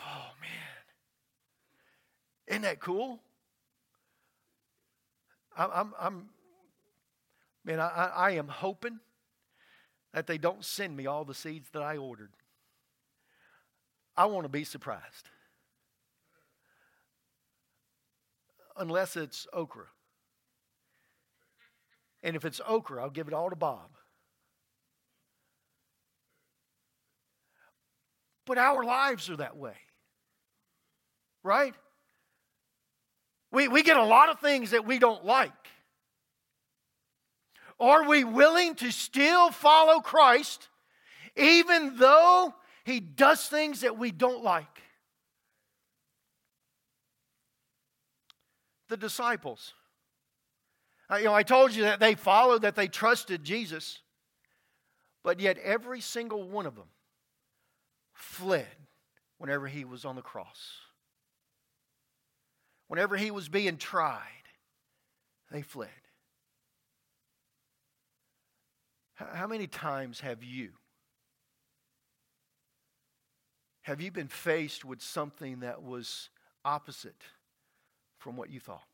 Oh, 0.00 0.30
man. 0.38 0.50
Isn't 2.46 2.62
that 2.62 2.78
cool? 2.78 3.20
I'm, 5.56 5.70
I'm, 5.72 5.94
I'm 5.98 6.28
man, 7.64 7.80
I, 7.80 8.10
I 8.14 8.30
am 8.32 8.48
hoping 8.48 9.00
that 10.12 10.26
they 10.26 10.36
don't 10.36 10.62
send 10.62 10.94
me 10.94 11.06
all 11.06 11.24
the 11.24 11.32
seeds 11.32 11.70
that 11.72 11.82
I 11.82 11.96
ordered. 11.96 12.32
I 14.14 14.26
want 14.26 14.44
to 14.44 14.50
be 14.50 14.64
surprised. 14.64 15.30
Unless 18.76 19.16
it's 19.16 19.46
okra. 19.54 19.86
And 22.22 22.36
if 22.36 22.44
it's 22.44 22.60
okra, 22.66 23.02
I'll 23.02 23.08
give 23.08 23.28
it 23.28 23.32
all 23.32 23.48
to 23.48 23.56
Bob. 23.56 23.88
But 28.46 28.58
our 28.58 28.84
lives 28.84 29.30
are 29.30 29.36
that 29.36 29.56
way. 29.56 29.76
Right? 31.42 31.74
We, 33.50 33.68
we 33.68 33.82
get 33.82 33.96
a 33.96 34.04
lot 34.04 34.30
of 34.30 34.40
things 34.40 34.70
that 34.70 34.86
we 34.86 34.98
don't 34.98 35.24
like. 35.24 35.52
Are 37.78 38.08
we 38.08 38.24
willing 38.24 38.74
to 38.76 38.90
still 38.90 39.50
follow 39.50 40.00
Christ 40.00 40.68
even 41.36 41.96
though 41.96 42.54
he 42.84 43.00
does 43.00 43.48
things 43.48 43.80
that 43.80 43.98
we 43.98 44.10
don't 44.10 44.42
like? 44.42 44.66
The 48.88 48.96
disciples. 48.96 49.74
You 51.10 51.24
know, 51.24 51.34
I 51.34 51.42
told 51.42 51.74
you 51.74 51.82
that 51.82 52.00
they 52.00 52.14
followed, 52.14 52.62
that 52.62 52.74
they 52.74 52.88
trusted 52.88 53.44
Jesus, 53.44 54.00
but 55.22 55.40
yet 55.40 55.58
every 55.58 56.00
single 56.00 56.48
one 56.48 56.66
of 56.66 56.74
them 56.74 56.88
fled 58.22 58.66
whenever 59.38 59.66
he 59.66 59.84
was 59.84 60.04
on 60.04 60.16
the 60.16 60.22
cross. 60.22 60.78
Whenever 62.86 63.16
he 63.16 63.30
was 63.30 63.48
being 63.48 63.76
tried, 63.76 64.20
they 65.50 65.62
fled. 65.62 65.88
How 69.14 69.46
many 69.46 69.66
times 69.66 70.20
have 70.20 70.42
you? 70.42 70.70
Have 73.82 74.00
you 74.00 74.10
been 74.10 74.28
faced 74.28 74.84
with 74.84 75.02
something 75.02 75.60
that 75.60 75.82
was 75.82 76.28
opposite 76.64 77.22
from 78.18 78.36
what 78.36 78.50
you 78.50 78.60
thought? 78.60 78.86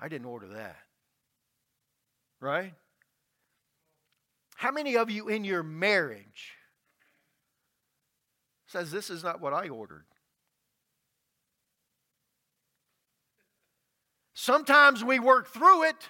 I 0.00 0.08
didn't 0.08 0.26
order 0.26 0.48
that. 0.48 0.76
Right? 2.40 2.74
How 4.56 4.70
many 4.70 4.96
of 4.96 5.10
you 5.10 5.28
in 5.28 5.44
your 5.44 5.62
marriage 5.62 6.52
says, 8.66 8.90
This 8.90 9.10
is 9.10 9.24
not 9.24 9.40
what 9.40 9.52
I 9.52 9.68
ordered. 9.68 10.04
Sometimes 14.34 15.02
we 15.02 15.18
work 15.18 15.48
through 15.48 15.84
it, 15.84 16.08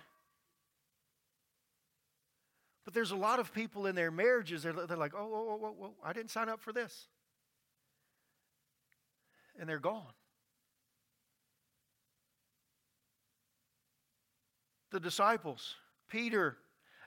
but 2.85 2.93
there's 2.93 3.13
a 3.13 3.17
lot 3.17 3.39
of 3.39 3.55
people 3.55 3.87
in 3.87 3.95
their 3.95 4.11
marriages, 4.11 4.65
they're, 4.65 4.73
they're 4.73 4.97
like, 4.97 5.15
oh, 5.15 5.19
oh, 5.21 5.61
oh, 5.63 5.85
oh, 5.85 5.95
I 6.05 6.13
didn't 6.13 6.31
sign 6.31 6.49
up 6.49 6.61
for 6.61 6.73
this. 6.73 7.07
And 9.59 9.69
they're 9.69 9.79
gone. 9.79 10.13
The 14.91 15.01
disciples, 15.01 15.77
Peter 16.09 16.57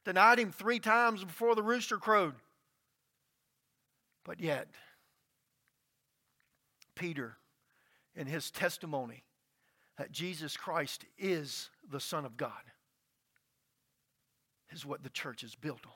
denied 0.06 0.40
him 0.40 0.52
three 0.52 0.80
times 0.80 1.24
before 1.24 1.54
the 1.54 1.64
rooster 1.64 1.98
crowed. 1.98 2.36
But 4.26 4.40
yet, 4.40 4.68
Peter 7.00 7.38
in 8.16 8.28
his 8.28 8.52
testimony 8.52 9.24
that 9.98 10.12
Jesus 10.12 10.56
Christ 10.56 11.06
is 11.18 11.70
the 11.90 12.00
Son 12.00 12.26
of 12.26 12.38
God 12.38 12.52
is 14.72 14.86
what 14.86 15.02
the 15.02 15.10
church 15.10 15.44
is 15.44 15.56
built 15.56 15.86
on. 15.86 15.94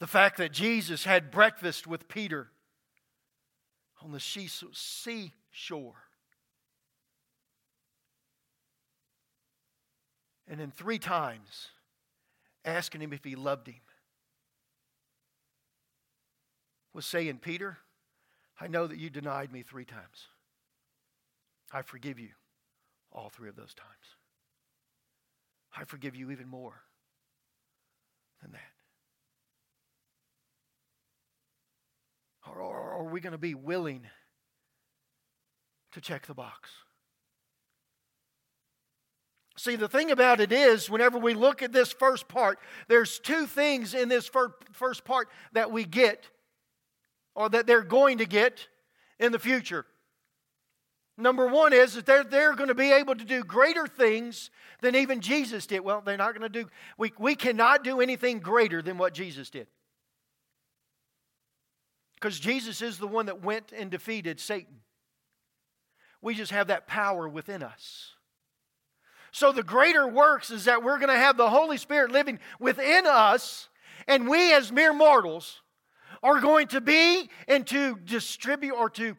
The 0.00 0.06
fact 0.06 0.36
that 0.36 0.52
Jesus 0.52 1.04
had 1.04 1.30
breakfast 1.30 1.86
with 1.86 2.08
Peter 2.08 2.48
on 4.02 4.12
the 4.12 4.20
seashore. 4.20 5.94
And 10.46 10.60
then 10.60 10.72
three 10.74 10.98
times 10.98 11.68
asking 12.64 13.00
him 13.00 13.12
if 13.12 13.24
he 13.24 13.34
loved 13.34 13.68
him 13.68 13.80
was 16.98 17.06
saying, 17.06 17.38
Peter, 17.38 17.78
I 18.60 18.66
know 18.66 18.86
that 18.86 18.98
you 18.98 19.10
denied 19.10 19.52
me 19.52 19.62
three 19.62 19.84
times. 19.84 20.28
I 21.72 21.82
forgive 21.82 22.18
you 22.18 22.30
all 23.12 23.28
three 23.28 23.48
of 23.48 23.56
those 23.56 23.74
times. 23.74 24.16
I 25.76 25.84
forgive 25.84 26.16
you 26.16 26.30
even 26.30 26.48
more 26.48 26.82
than 28.42 28.52
that. 28.52 28.60
Or, 32.48 32.60
or 32.60 32.92
are 32.94 33.04
we 33.04 33.20
going 33.20 33.32
to 33.32 33.38
be 33.38 33.54
willing 33.54 34.06
to 35.92 36.00
check 36.00 36.26
the 36.26 36.34
box? 36.34 36.70
See, 39.56 39.76
the 39.76 39.88
thing 39.88 40.10
about 40.10 40.40
it 40.40 40.52
is, 40.52 40.88
whenever 40.88 41.18
we 41.18 41.34
look 41.34 41.62
at 41.62 41.72
this 41.72 41.92
first 41.92 42.28
part, 42.28 42.58
there's 42.86 43.18
two 43.18 43.46
things 43.46 43.92
in 43.92 44.08
this 44.08 44.30
first 44.72 45.04
part 45.04 45.28
that 45.52 45.72
we 45.72 45.84
get, 45.84 46.30
or 47.38 47.48
that 47.48 47.68
they're 47.68 47.82
going 47.82 48.18
to 48.18 48.26
get 48.26 48.66
in 49.20 49.30
the 49.30 49.38
future. 49.38 49.86
Number 51.16 51.46
one 51.46 51.72
is 51.72 51.94
that 51.94 52.04
they're, 52.04 52.24
they're 52.24 52.56
going 52.56 52.68
to 52.68 52.74
be 52.74 52.90
able 52.90 53.14
to 53.14 53.24
do 53.24 53.44
greater 53.44 53.86
things 53.86 54.50
than 54.80 54.96
even 54.96 55.20
Jesus 55.20 55.64
did. 55.64 55.80
Well, 55.80 56.02
they're 56.04 56.16
not 56.16 56.36
going 56.36 56.50
to 56.52 56.64
do, 56.64 56.68
we, 56.98 57.12
we 57.16 57.36
cannot 57.36 57.84
do 57.84 58.00
anything 58.00 58.40
greater 58.40 58.82
than 58.82 58.98
what 58.98 59.14
Jesus 59.14 59.50
did. 59.50 59.68
Because 62.16 62.40
Jesus 62.40 62.82
is 62.82 62.98
the 62.98 63.06
one 63.06 63.26
that 63.26 63.44
went 63.44 63.72
and 63.72 63.88
defeated 63.88 64.40
Satan. 64.40 64.80
We 66.20 66.34
just 66.34 66.50
have 66.50 66.66
that 66.66 66.88
power 66.88 67.28
within 67.28 67.62
us. 67.62 68.14
So 69.30 69.52
the 69.52 69.62
greater 69.62 70.08
works 70.08 70.50
is 70.50 70.64
that 70.64 70.82
we're 70.82 70.98
going 70.98 71.08
to 71.08 71.14
have 71.14 71.36
the 71.36 71.50
Holy 71.50 71.76
Spirit 71.76 72.10
living 72.10 72.40
within 72.58 73.06
us, 73.06 73.68
and 74.08 74.28
we 74.28 74.52
as 74.52 74.72
mere 74.72 74.92
mortals 74.92 75.60
are 76.22 76.40
going 76.40 76.68
to 76.68 76.80
be 76.80 77.28
and 77.46 77.66
to 77.68 77.96
distribute 78.04 78.74
or 78.74 78.90
to, 78.90 79.16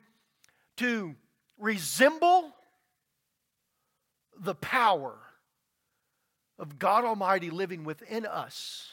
to 0.78 1.16
resemble 1.58 2.54
the 4.40 4.56
power 4.56 5.18
of 6.58 6.80
God 6.80 7.06
Almighty 7.06 7.50
living 7.50 7.84
within 7.84 8.26
us 8.26 8.88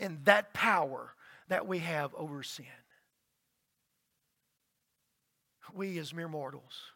and 0.00 0.24
that 0.24 0.52
power 0.52 1.14
that 1.48 1.66
we 1.66 1.78
have 1.80 2.14
over 2.14 2.42
sin. 2.42 2.66
We 5.72 5.98
as 5.98 6.14
mere 6.14 6.28
mortals 6.28 6.92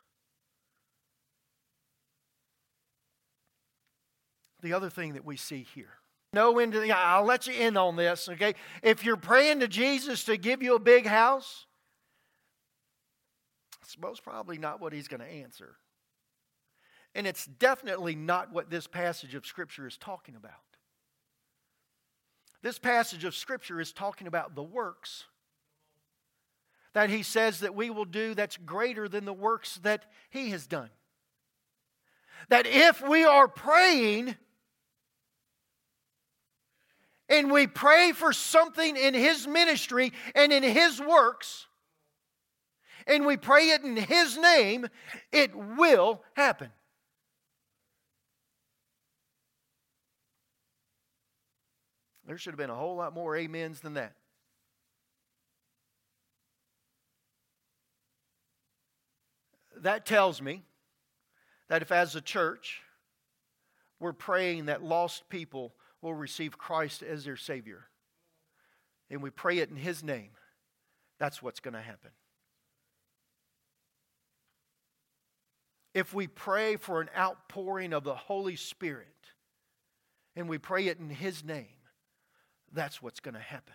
the 4.62 4.72
other 4.72 4.90
thing 4.90 5.14
that 5.14 5.24
we 5.24 5.36
see 5.36 5.66
here. 5.74 5.97
No 6.32 6.58
into 6.58 6.78
the, 6.80 6.92
I'll 6.92 7.24
let 7.24 7.46
you 7.46 7.54
in 7.54 7.76
on 7.76 7.96
this, 7.96 8.28
okay? 8.28 8.54
If 8.82 9.04
you're 9.04 9.16
praying 9.16 9.60
to 9.60 9.68
Jesus 9.68 10.24
to 10.24 10.36
give 10.36 10.62
you 10.62 10.74
a 10.74 10.80
big 10.80 11.06
house, 11.06 11.66
it's 13.82 13.98
most 13.98 14.22
probably 14.22 14.58
not 14.58 14.80
what 14.80 14.92
he's 14.92 15.08
going 15.08 15.20
to 15.20 15.26
answer. 15.26 15.76
And 17.14 17.26
it's 17.26 17.46
definitely 17.46 18.14
not 18.14 18.52
what 18.52 18.68
this 18.68 18.86
passage 18.86 19.34
of 19.34 19.46
Scripture 19.46 19.86
is 19.86 19.96
talking 19.96 20.36
about. 20.36 20.52
This 22.62 22.78
passage 22.78 23.24
of 23.24 23.34
Scripture 23.34 23.80
is 23.80 23.92
talking 23.92 24.26
about 24.26 24.54
the 24.54 24.62
works 24.62 25.24
that 26.92 27.10
he 27.10 27.22
says 27.22 27.60
that 27.60 27.74
we 27.74 27.90
will 27.90 28.04
do 28.04 28.34
that's 28.34 28.56
greater 28.56 29.08
than 29.08 29.24
the 29.24 29.32
works 29.32 29.78
that 29.82 30.04
he 30.30 30.50
has 30.50 30.66
done. 30.66 30.90
That 32.48 32.66
if 32.66 33.06
we 33.06 33.24
are 33.24 33.48
praying, 33.48 34.36
and 37.28 37.50
we 37.50 37.66
pray 37.66 38.12
for 38.12 38.32
something 38.32 38.96
in 38.96 39.14
His 39.14 39.46
ministry 39.46 40.12
and 40.34 40.52
in 40.52 40.62
His 40.62 41.00
works, 41.00 41.66
and 43.06 43.26
we 43.26 43.36
pray 43.36 43.70
it 43.70 43.82
in 43.82 43.96
His 43.96 44.36
name, 44.36 44.88
it 45.32 45.54
will 45.54 46.22
happen. 46.34 46.70
There 52.26 52.36
should 52.36 52.52
have 52.52 52.58
been 52.58 52.68
a 52.68 52.74
whole 52.74 52.96
lot 52.96 53.14
more 53.14 53.36
amens 53.38 53.80
than 53.80 53.94
that. 53.94 54.12
That 59.80 60.04
tells 60.04 60.42
me 60.42 60.62
that 61.68 61.80
if, 61.80 61.90
as 61.90 62.16
a 62.16 62.20
church, 62.20 62.82
we're 63.98 64.12
praying 64.12 64.66
that 64.66 64.82
lost 64.82 65.28
people 65.30 65.72
will 66.02 66.14
receive 66.14 66.58
Christ 66.58 67.02
as 67.02 67.24
their 67.24 67.36
Savior. 67.36 67.86
And 69.10 69.22
we 69.22 69.30
pray 69.30 69.58
it 69.58 69.70
in 69.70 69.76
His 69.76 70.02
name. 70.02 70.30
That's 71.18 71.42
what's 71.42 71.60
going 71.60 71.74
to 71.74 71.80
happen. 71.80 72.10
If 75.94 76.14
we 76.14 76.26
pray 76.26 76.76
for 76.76 77.00
an 77.00 77.10
outpouring 77.16 77.92
of 77.92 78.04
the 78.04 78.14
Holy 78.14 78.56
Spirit 78.56 79.06
and 80.36 80.48
we 80.48 80.58
pray 80.58 80.86
it 80.86 80.98
in 80.98 81.10
His 81.10 81.42
name, 81.42 81.66
that's 82.72 83.02
what's 83.02 83.20
going 83.20 83.34
to 83.34 83.40
happen. 83.40 83.74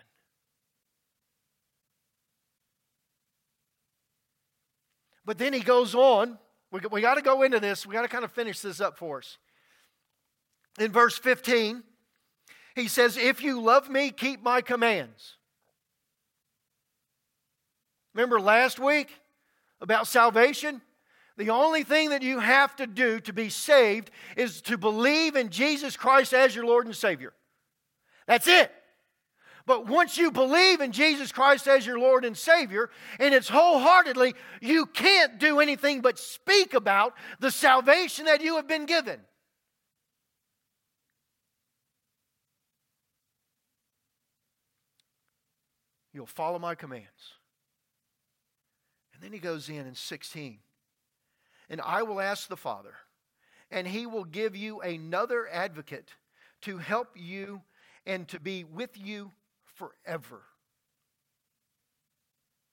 But 5.24 5.38
then 5.38 5.52
he 5.52 5.60
goes 5.60 5.94
on. 5.94 6.38
We, 6.70 6.80
we 6.90 7.00
got 7.00 7.14
to 7.14 7.22
go 7.22 7.42
into 7.42 7.60
this. 7.60 7.86
We 7.86 7.94
got 7.94 8.02
to 8.02 8.08
kind 8.08 8.24
of 8.24 8.32
finish 8.32 8.60
this 8.60 8.80
up 8.80 8.98
for 8.98 9.18
us. 9.18 9.38
In 10.78 10.92
verse 10.92 11.16
15, 11.18 11.82
he 12.74 12.88
says, 12.88 13.16
If 13.16 13.42
you 13.42 13.60
love 13.60 13.88
me, 13.88 14.10
keep 14.10 14.42
my 14.42 14.60
commands. 14.60 15.36
Remember 18.14 18.40
last 18.40 18.78
week 18.78 19.08
about 19.80 20.06
salvation? 20.06 20.80
The 21.36 21.50
only 21.50 21.82
thing 21.82 22.10
that 22.10 22.22
you 22.22 22.38
have 22.38 22.76
to 22.76 22.86
do 22.86 23.18
to 23.20 23.32
be 23.32 23.48
saved 23.48 24.10
is 24.36 24.60
to 24.62 24.78
believe 24.78 25.34
in 25.34 25.50
Jesus 25.50 25.96
Christ 25.96 26.32
as 26.32 26.54
your 26.54 26.64
Lord 26.64 26.86
and 26.86 26.94
Savior. 26.94 27.32
That's 28.26 28.46
it. 28.46 28.72
But 29.66 29.86
once 29.86 30.18
you 30.18 30.30
believe 30.30 30.80
in 30.80 30.92
Jesus 30.92 31.32
Christ 31.32 31.66
as 31.66 31.86
your 31.86 31.98
Lord 31.98 32.24
and 32.24 32.36
Savior, 32.36 32.90
and 33.18 33.32
it's 33.32 33.48
wholeheartedly, 33.48 34.34
you 34.60 34.86
can't 34.86 35.38
do 35.38 35.58
anything 35.58 36.02
but 36.02 36.18
speak 36.18 36.74
about 36.74 37.14
the 37.40 37.50
salvation 37.50 38.26
that 38.26 38.42
you 38.42 38.56
have 38.56 38.68
been 38.68 38.84
given. 38.84 39.20
You'll 46.14 46.26
follow 46.26 46.60
my 46.60 46.76
commands. 46.76 47.34
And 49.12 49.22
then 49.22 49.32
he 49.32 49.40
goes 49.40 49.68
in 49.68 49.84
in 49.86 49.96
16. 49.96 50.60
And 51.68 51.80
I 51.80 52.02
will 52.04 52.20
ask 52.20 52.48
the 52.48 52.56
Father, 52.56 52.94
and 53.70 53.86
he 53.86 54.06
will 54.06 54.24
give 54.24 54.54
you 54.54 54.80
another 54.80 55.48
advocate 55.50 56.10
to 56.62 56.78
help 56.78 57.08
you 57.16 57.62
and 58.06 58.28
to 58.28 58.38
be 58.38 58.62
with 58.62 58.96
you 58.96 59.32
forever. 59.64 60.42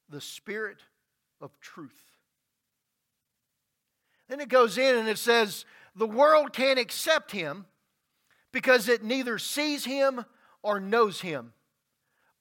The 0.08 0.22
Spirit 0.22 0.78
of 1.40 1.58
truth. 1.60 1.90
Then 4.30 4.40
it 4.40 4.50
goes 4.50 4.78
in 4.78 4.98
and 4.98 5.08
it 5.08 5.18
says, 5.18 5.66
The 5.96 6.06
world 6.06 6.54
can't 6.54 6.80
accept 6.80 7.32
him 7.32 7.66
because 8.52 8.88
it 8.88 9.04
neither 9.04 9.40
sees 9.40 9.86
him 9.86 10.26
or 10.62 10.80
knows 10.80 11.22
him 11.22 11.54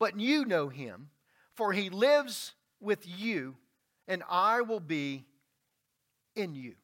but 0.00 0.18
you 0.18 0.44
know 0.44 0.68
him, 0.68 1.10
for 1.54 1.72
he 1.72 1.90
lives 1.90 2.54
with 2.80 3.06
you, 3.06 3.54
and 4.08 4.24
I 4.28 4.62
will 4.62 4.80
be 4.80 5.26
in 6.34 6.56
you. 6.56 6.74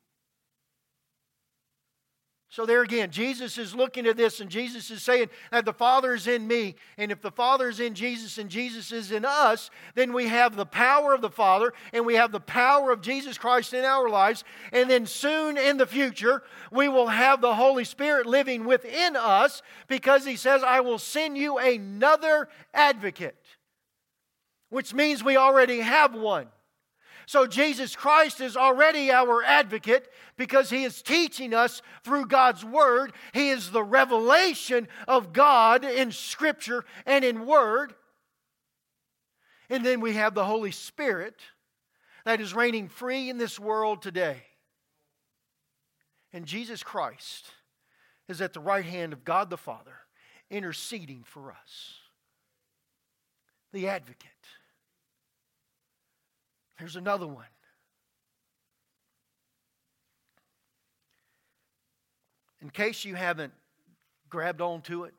So, 2.57 2.64
there 2.64 2.81
again, 2.81 3.11
Jesus 3.11 3.59
is 3.59 3.75
looking 3.75 4.07
at 4.07 4.16
this, 4.16 4.40
and 4.40 4.49
Jesus 4.49 4.90
is 4.90 5.03
saying 5.03 5.29
that 5.51 5.66
the 5.66 5.75
Father 5.75 6.14
is 6.14 6.27
in 6.27 6.49
me. 6.49 6.77
And 6.97 7.12
if 7.12 7.21
the 7.21 7.31
Father 7.31 7.69
is 7.69 7.81
in 7.81 7.95
Jesus 7.95 8.38
and 8.38 8.49
Jesus 8.49 8.92
is 8.92 9.12
in 9.12 9.27
us, 9.27 9.69
then 9.95 10.14
we 10.14 10.29
have 10.29 10.57
the 10.57 10.64
power 10.64 11.12
of 11.12 11.21
the 11.21 11.29
Father 11.29 11.75
and 11.92 12.07
we 12.07 12.14
have 12.14 12.33
the 12.33 12.40
power 12.40 12.92
of 12.92 13.03
Jesus 13.03 13.37
Christ 13.37 13.75
in 13.75 13.85
our 13.85 14.09
lives. 14.09 14.42
And 14.73 14.88
then 14.88 15.05
soon 15.05 15.59
in 15.59 15.77
the 15.77 15.87
future, 15.87 16.45
we 16.73 16.88
will 16.88 17.09
have 17.09 17.42
the 17.42 17.55
Holy 17.55 17.85
Spirit 17.85 18.25
living 18.25 18.64
within 18.64 19.16
us 19.16 19.61
because 19.87 20.25
He 20.25 20.37
says, 20.37 20.62
I 20.62 20.81
will 20.81 20.99
send 20.99 21.37
you 21.37 21.59
another 21.59 22.49
advocate, 22.73 23.37
which 24.71 24.95
means 24.95 25.23
we 25.23 25.37
already 25.37 25.81
have 25.81 26.14
one. 26.14 26.47
So 27.27 27.45
Jesus 27.49 27.97
Christ 27.97 28.41
is 28.41 28.57
already 28.57 29.11
our 29.11 29.43
advocate 29.43 30.09
because 30.37 30.71
he 30.71 30.85
is 30.85 31.03
teaching 31.03 31.53
us 31.53 31.83
through 32.05 32.27
God's 32.27 32.65
Word. 32.65 33.12
He 33.33 33.51
is 33.51 33.73
the 33.73 33.83
revelation 33.83 34.87
of 35.09 35.33
God 35.33 35.85
in 35.85 36.12
Scripture 36.12 36.85
and 37.05 37.25
in 37.25 37.45
Word. 37.45 37.95
And 39.69 39.85
then 39.85 40.01
we 40.01 40.12
have 40.12 40.35
the 40.35 40.45
Holy 40.45 40.71
Spirit 40.71 41.35
that 42.25 42.41
is 42.41 42.55
reigning 42.55 42.89
free 42.89 43.29
in 43.29 43.39
this 43.39 43.59
world 43.59 44.03
today. 44.03 44.43
And 46.33 46.47
Jesus 46.47 46.85
Christ 46.85 47.47
is 48.29 48.41
at 48.41 48.53
the 48.53 48.61
right 48.61 48.85
hand 48.85 49.12
of 49.12 49.25
God 49.25 49.51
the 49.51 49.57
Father, 49.57 49.97
interceding 50.49 51.25
for 51.25 51.51
us. 51.51 51.95
The 53.73 53.89
advocate 53.89 54.31
Here's 56.77 56.97
another 56.97 57.27
one. 57.27 57.47
In 62.61 62.71
case 62.71 63.05
you 63.05 63.15
haven't 63.15 63.53
grabbed 64.29 64.61
onto 64.61 65.05
it, 65.05 65.15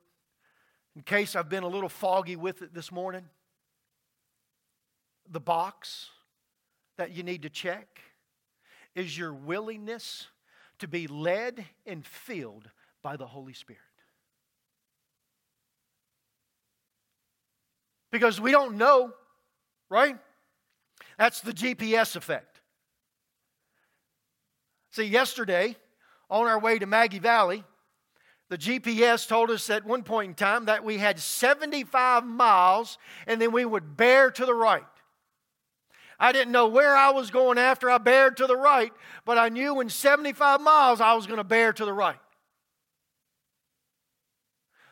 in 0.96 1.02
case 1.02 1.36
I've 1.36 1.50
been 1.50 1.64
a 1.64 1.68
little 1.68 1.90
foggy 1.90 2.36
with 2.36 2.62
it 2.62 2.74
this 2.74 2.92
morning, 2.92 3.26
the 5.30 5.40
box 5.40 6.10
that 6.98 7.12
you 7.12 7.24
need 7.24 7.44
to 7.44 7.50
check 7.50 8.02
is 8.96 9.18
your 9.18 9.34
willingness 9.34 10.28
to 10.80 10.88
be 10.88 11.08
led 11.08 11.66
and 11.86 12.06
filled 12.06 12.70
by 13.02 13.16
the 13.16 13.26
Holy 13.26 13.54
Spirit. 13.54 13.82
Because 18.12 18.42
we 18.42 18.52
don't 18.52 18.78
know, 18.78 19.14
right? 19.90 20.18
That's 21.18 21.42
the 21.42 21.54
GPS 21.54 22.16
effect. 22.16 22.62
See, 24.92 25.06
yesterday, 25.06 25.76
on 26.30 26.48
our 26.48 26.60
way 26.60 26.80
to 26.80 26.86
Maggie 26.86 27.20
Valley, 27.20 27.64
the 28.50 28.58
GPS 28.58 29.28
told 29.28 29.52
us 29.52 29.70
at 29.70 29.86
one 29.86 30.04
point 30.04 30.30
in 30.30 30.36
time 30.36 30.66
that 30.66 30.84
we 30.84 30.98
had 30.98 31.20
75 31.20 32.26
miles 32.26 32.98
and 33.26 33.42
then 33.42 33.52
we 33.52 33.66
would 33.66 33.98
bear 33.98 34.32
to 34.32 34.46
the 34.46 34.54
right. 34.54 34.84
I 36.20 36.32
didn't 36.32 36.52
know 36.52 36.68
where 36.68 36.96
I 36.96 37.12
was 37.12 37.30
going 37.30 37.58
after 37.58 37.90
I 37.90 37.98
bared 37.98 38.38
to 38.38 38.48
the 38.48 38.56
right, 38.56 38.92
but 39.26 39.38
I 39.38 39.50
knew 39.50 39.82
in 39.82 39.90
75 39.90 40.62
miles 40.62 41.02
I 41.02 41.14
was 41.14 41.28
going 41.28 41.38
to 41.38 41.44
bear 41.44 41.74
to 41.74 41.86
the 41.86 41.94
right. 41.94 42.18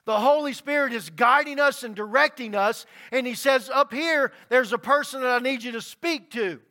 The 0.05 0.19
Holy 0.19 0.53
Spirit 0.53 0.93
is 0.93 1.09
guiding 1.09 1.59
us 1.59 1.83
and 1.83 1.95
directing 1.95 2.55
us, 2.55 2.85
and 3.11 3.25
He 3.25 3.33
says, 3.33 3.69
Up 3.69 3.91
here, 3.91 4.31
there's 4.49 4.71
a 4.71 4.77
person 4.77 5.21
that 5.21 5.31
I 5.31 5.39
need 5.39 5.63
you 5.63 5.71
to 5.73 5.81
speak 5.81 6.31
to. 6.31 6.61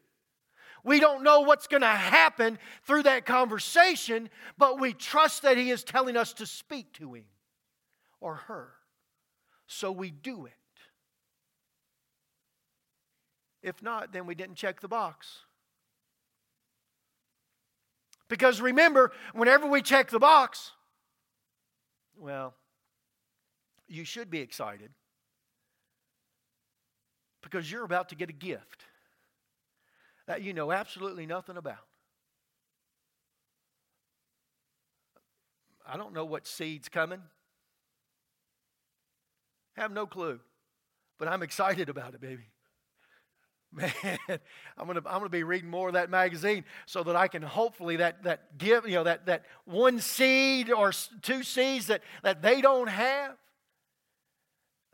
We 0.85 1.01
don't 1.01 1.25
know 1.25 1.41
what's 1.41 1.67
going 1.67 1.81
to 1.81 1.87
happen 1.87 2.59
through 2.87 3.05
that 3.05 3.25
conversation, 3.25 4.29
but 4.59 4.79
we 4.79 4.93
trust 4.93 5.43
that 5.43 5.57
He 5.57 5.71
is 5.71 5.83
telling 5.83 6.17
us 6.17 6.33
to 6.35 6.47
speak 6.47 6.93
to 6.95 7.15
Him 7.15 7.25
or 8.21 8.37
her. 8.37 8.71
So 9.67 9.91
we 9.91 10.11
do 10.11 10.47
it. 10.47 10.53
If 13.63 13.83
not, 13.83 14.13
then 14.13 14.27
we 14.27 14.35
didn't 14.35 14.57
check 14.57 14.81
the 14.81 14.89
box. 14.89 15.39
Because 18.29 18.61
remember, 18.61 19.11
whenever 19.33 19.67
we 19.67 19.81
check 19.81 20.11
the 20.11 20.19
box, 20.19 20.73
well, 22.17 22.55
you 23.89 24.05
should 24.05 24.31
be 24.31 24.41
excited 24.41 24.91
because 27.43 27.71
you're 27.71 27.85
about 27.85 28.09
to 28.09 28.15
get 28.15 28.31
a 28.31 28.33
gift 28.33 28.85
that 30.27 30.43
you 30.43 30.55
know 30.55 30.73
absolutely 30.73 31.27
nothing 31.27 31.57
about. 31.57 31.87
I 35.87 35.97
don't 35.97 36.15
know 36.15 36.25
what 36.25 36.47
seed's 36.47 36.89
coming. 36.89 37.21
Have 39.77 39.93
no 39.93 40.07
clue. 40.07 40.41
But 41.19 41.29
I'm 41.29 41.43
excited 41.43 41.89
about 41.89 42.15
it, 42.15 42.21
baby. 42.21 42.45
Man, 43.73 43.93
I'm 44.79 44.87
gonna 44.87 45.03
I'm 45.05 45.19
gonna 45.19 45.29
be 45.29 45.43
reading 45.43 45.69
more 45.69 45.89
of 45.89 45.95
that 45.95 46.09
magazine 46.09 46.65
so 46.87 47.03
that 47.03 47.17
I 47.17 47.27
can 47.27 47.43
hopefully 47.43 47.97
that 47.97 48.23
that 48.23 48.57
give 48.57 48.87
you 48.87 48.95
know 48.95 49.05
that 49.05 49.27
that 49.27 49.45
one 49.65 49.99
seed 49.99 50.71
or 50.71 50.93
two 51.23 51.43
seeds 51.43 51.89
that 51.89 52.03
that 52.23 52.41
they 52.41 52.61
don't 52.61 52.89
have 52.89 53.37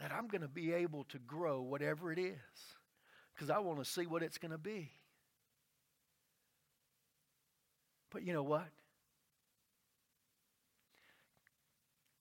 that 0.01 0.13
I'm 0.13 0.27
gonna 0.27 0.49
be 0.49 0.73
able 0.73 1.05
to 1.05 1.19
grow 1.19 1.61
whatever 1.61 2.11
it 2.11 2.19
is 2.19 2.35
because 3.35 3.51
I 3.51 3.59
want 3.59 3.79
to 3.79 3.85
see 3.85 4.07
what 4.07 4.23
it's 4.23 4.39
gonna 4.39 4.59
be. 4.59 4.91
But 8.11 8.23
you 8.23 8.33
know 8.33 8.43
what? 8.43 8.69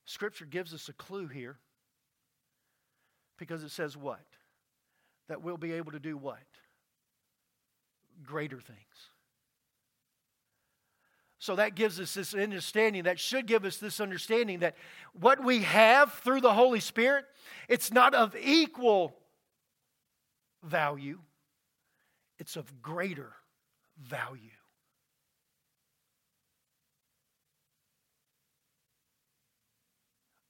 Scripture 0.04 0.44
gives 0.44 0.74
us 0.74 0.88
a 0.88 0.92
clue 0.92 1.26
here 1.26 1.56
because 3.38 3.62
it 3.62 3.70
says 3.70 3.96
what? 3.96 4.24
That 5.28 5.42
we'll 5.42 5.56
be 5.56 5.72
able 5.72 5.92
to 5.92 6.00
do 6.00 6.16
what? 6.16 6.38
Greater 8.24 8.60
things. 8.60 9.09
So 11.40 11.56
that 11.56 11.74
gives 11.74 11.98
us 11.98 12.12
this 12.12 12.34
understanding, 12.34 13.04
that 13.04 13.18
should 13.18 13.46
give 13.46 13.64
us 13.64 13.78
this 13.78 13.98
understanding 13.98 14.58
that 14.58 14.76
what 15.18 15.42
we 15.42 15.62
have 15.62 16.12
through 16.12 16.42
the 16.42 16.52
Holy 16.52 16.80
Spirit, 16.80 17.24
it's 17.66 17.90
not 17.90 18.14
of 18.14 18.36
equal 18.38 19.16
value, 20.62 21.18
it's 22.38 22.56
of 22.56 22.82
greater 22.82 23.32
value. 23.98 24.50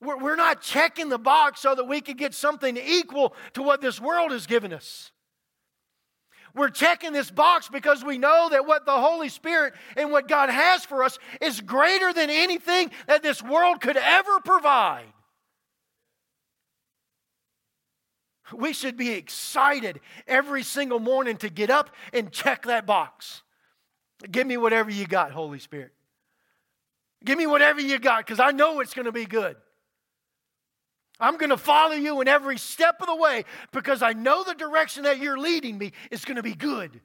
We're 0.00 0.35
not 0.35 0.61
checking 0.61 1.09
the 1.09 1.18
box 1.18 1.61
so 1.61 1.76
that 1.76 1.85
we 1.85 2.00
can 2.00 2.16
get 2.16 2.35
something 2.35 2.76
equal 2.76 3.35
to 3.53 3.62
what 3.62 3.81
this 3.81 4.00
world 4.00 4.33
has 4.33 4.46
given 4.46 4.72
us. 4.72 5.12
We're 6.55 6.71
checking 6.71 7.13
this 7.13 7.31
box 7.31 7.69
because 7.69 8.05
we 8.05 8.19
know 8.19 8.49
that 8.51 8.67
what 8.67 8.87
the 8.87 8.99
Holy 8.99 9.29
Spirit 9.29 9.75
and 9.97 10.11
what 10.11 10.29
God 10.29 10.51
has 10.51 10.85
for 10.85 11.05
us 11.05 11.19
is 11.41 11.61
greater 11.61 12.13
than 12.13 12.31
anything 12.31 12.91
that 13.07 13.23
this 13.23 13.43
world 13.43 13.81
could 13.81 13.97
ever 13.97 14.41
provide. 14.45 15.13
We 18.53 18.73
should 18.73 18.97
be 18.97 19.11
excited 19.11 20.01
every 20.27 20.63
single 20.63 20.99
morning 20.99 21.37
to 21.39 21.49
get 21.49 21.71
up 21.71 21.91
and 22.13 22.33
check 22.33 22.65
that 22.65 22.87
box. 22.87 23.43
Give 24.31 24.47
me 24.47 24.57
whatever 24.57 24.91
you 24.91 25.07
got, 25.07 25.31
Holy 25.31 25.61
Spirit. 25.61 25.93
Give 27.25 27.39
me 27.39 27.47
whatever 27.47 27.81
you 27.81 27.99
got 27.99 28.27
because 28.27 28.41
I 28.41 28.51
know 28.51 28.81
it's 28.81 28.95
going 28.95 29.07
to 29.07 29.13
be 29.13 29.27
good. 29.27 29.57
I'm 31.21 31.37
going 31.37 31.51
to 31.51 31.59
follow 31.59 31.95
you 31.95 32.21
in 32.21 32.29
every 32.29 32.57
step 32.57 32.97
of 33.01 33.07
the 33.07 33.15
way 33.15 33.45
because 33.73 34.03
I 34.03 34.15
know 34.15 34.43
the 34.43 34.55
direction 34.55 35.05
that 35.05 35.19
you're 35.19 35.39
leading 35.39 35.77
me 35.77 35.93
is 36.11 36.25
going 36.25 36.37
to 36.37 36.43
be 36.43 36.55
good. 36.55 37.01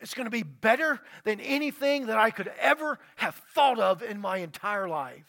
It's 0.00 0.14
going 0.14 0.26
to 0.26 0.30
be 0.30 0.44
better 0.44 1.00
than 1.24 1.40
anything 1.40 2.06
that 2.06 2.18
I 2.18 2.30
could 2.30 2.52
ever 2.60 2.98
have 3.16 3.34
thought 3.54 3.80
of 3.80 4.02
in 4.02 4.20
my 4.20 4.38
entire 4.38 4.88
life. 4.88 5.24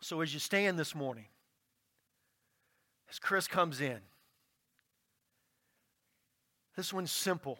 So, 0.00 0.20
as 0.20 0.34
you 0.34 0.38
stand 0.38 0.78
this 0.78 0.94
morning, 0.94 1.24
as 3.10 3.18
Chris 3.18 3.48
comes 3.48 3.80
in, 3.80 4.00
this 6.76 6.92
one's 6.92 7.10
simple. 7.10 7.58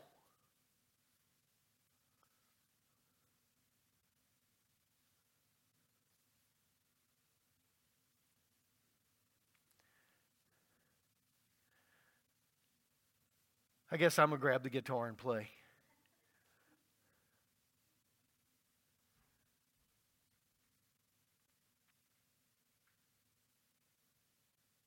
I 13.94 13.96
guess 13.96 14.18
I'm 14.18 14.30
going 14.30 14.40
to 14.40 14.42
grab 14.42 14.64
the 14.64 14.70
guitar 14.70 15.06
and 15.06 15.16
play. 15.16 15.50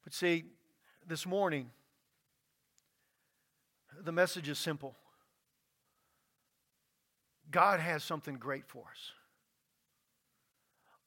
But 0.04 0.14
see, 0.14 0.44
this 1.08 1.26
morning, 1.26 1.72
the 4.04 4.12
message 4.12 4.50
is 4.50 4.60
simple 4.60 4.98
God 7.50 7.80
has 7.80 8.04
something 8.04 8.36
great 8.36 8.68
for 8.68 8.84
us. 8.92 9.14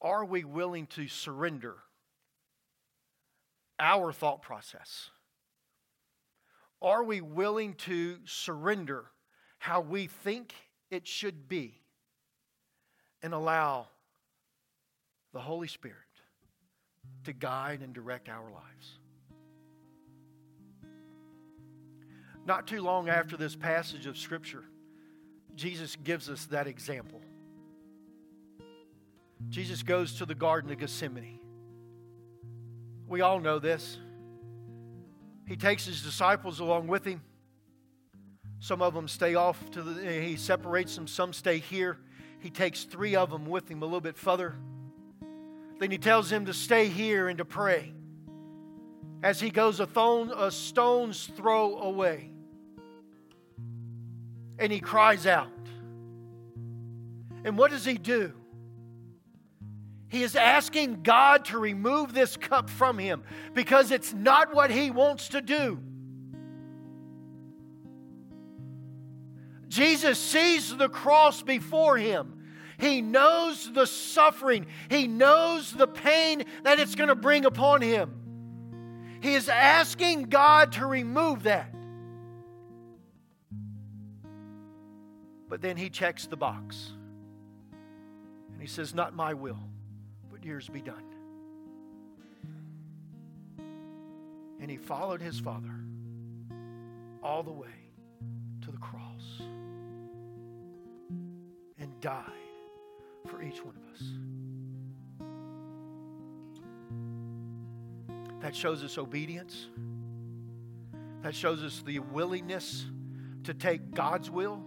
Are 0.01 0.25
we 0.25 0.43
willing 0.43 0.87
to 0.87 1.07
surrender 1.07 1.75
our 3.79 4.11
thought 4.11 4.41
process? 4.41 5.11
Are 6.81 7.03
we 7.03 7.21
willing 7.21 7.75
to 7.75 8.17
surrender 8.25 9.05
how 9.59 9.81
we 9.81 10.07
think 10.07 10.53
it 10.89 11.07
should 11.07 11.47
be 11.47 11.79
and 13.21 13.33
allow 13.33 13.87
the 15.31 15.39
Holy 15.39 15.67
Spirit 15.67 15.97
to 17.25 17.33
guide 17.33 17.81
and 17.81 17.93
direct 17.93 18.29
our 18.29 18.49
lives? 18.49 18.97
Not 22.45 22.65
too 22.65 22.81
long 22.81 23.07
after 23.07 23.37
this 23.37 23.55
passage 23.55 24.07
of 24.07 24.17
Scripture, 24.17 24.63
Jesus 25.55 25.95
gives 26.03 26.29
us 26.29 26.45
that 26.47 26.65
example. 26.65 27.21
Jesus 29.49 29.83
goes 29.83 30.13
to 30.15 30.25
the 30.25 30.33
Garden 30.33 30.71
of 30.71 30.79
Gethsemane. 30.79 31.39
We 33.07 33.21
all 33.21 33.39
know 33.39 33.59
this. 33.59 33.97
He 35.47 35.55
takes 35.55 35.85
his 35.85 36.01
disciples 36.01 36.59
along 36.59 36.87
with 36.87 37.05
him. 37.05 37.21
Some 38.59 38.81
of 38.81 38.93
them 38.93 39.07
stay 39.07 39.35
off 39.35 39.71
to 39.71 39.81
the, 39.81 40.21
he 40.21 40.35
separates 40.35 40.95
them, 40.95 41.07
some 41.07 41.33
stay 41.33 41.57
here. 41.57 41.97
He 42.39 42.49
takes 42.49 42.83
three 42.83 43.15
of 43.15 43.29
them 43.29 43.45
with 43.45 43.69
him 43.69 43.81
a 43.81 43.85
little 43.85 44.01
bit 44.01 44.17
further. 44.17 44.55
Then 45.79 45.91
he 45.91 45.97
tells 45.97 46.29
them 46.29 46.45
to 46.45 46.53
stay 46.53 46.87
here 46.87 47.27
and 47.27 47.39
to 47.39 47.45
pray. 47.45 47.93
as 49.23 49.39
he 49.39 49.49
goes 49.49 49.79
a, 49.79 49.85
thone, 49.85 50.31
a 50.35 50.51
stone's 50.51 51.27
throw 51.35 51.77
away. 51.79 52.31
And 54.57 54.71
he 54.71 54.79
cries 54.79 55.27
out. 55.27 55.49
And 57.43 57.57
what 57.57 57.71
does 57.71 57.85
he 57.85 57.95
do? 57.95 58.33
He 60.11 60.23
is 60.23 60.35
asking 60.35 61.03
God 61.03 61.45
to 61.45 61.57
remove 61.57 62.13
this 62.13 62.35
cup 62.35 62.69
from 62.69 62.97
him 62.97 63.23
because 63.53 63.91
it's 63.91 64.11
not 64.11 64.53
what 64.53 64.69
he 64.69 64.91
wants 64.91 65.29
to 65.29 65.41
do. 65.41 65.79
Jesus 69.69 70.19
sees 70.19 70.75
the 70.75 70.89
cross 70.89 71.41
before 71.41 71.95
him. 71.95 72.43
He 72.77 72.99
knows 72.99 73.71
the 73.71 73.87
suffering, 73.87 74.65
he 74.89 75.07
knows 75.07 75.71
the 75.71 75.87
pain 75.87 76.43
that 76.63 76.77
it's 76.77 76.95
going 76.95 77.07
to 77.07 77.15
bring 77.15 77.45
upon 77.45 77.81
him. 77.81 79.19
He 79.21 79.33
is 79.33 79.47
asking 79.47 80.23
God 80.23 80.73
to 80.73 80.85
remove 80.85 81.43
that. 81.43 81.73
But 85.47 85.61
then 85.61 85.77
he 85.77 85.89
checks 85.89 86.27
the 86.27 86.35
box. 86.35 86.91
And 88.51 88.61
he 88.61 88.67
says, 88.67 88.93
Not 88.93 89.15
my 89.15 89.33
will, 89.35 89.59
yours 90.43 90.67
be 90.69 90.81
done. 90.81 91.03
And 94.59 94.69
he 94.69 94.77
followed 94.77 95.21
his 95.21 95.39
father 95.39 95.73
all 97.23 97.43
the 97.43 97.51
way 97.51 97.67
to 98.61 98.71
the 98.71 98.77
cross 98.77 99.41
and 101.79 101.99
died 101.99 102.25
for 103.27 103.41
each 103.41 103.63
one 103.63 103.75
of 103.75 103.83
us. 103.93 104.03
That 108.41 108.55
shows 108.55 108.83
us 108.83 108.97
obedience. 108.97 109.67
That 111.21 111.35
shows 111.35 111.63
us 111.63 111.83
the 111.85 111.99
willingness 111.99 112.85
to 113.43 113.53
take 113.53 113.93
God's 113.93 114.31
will 114.31 114.63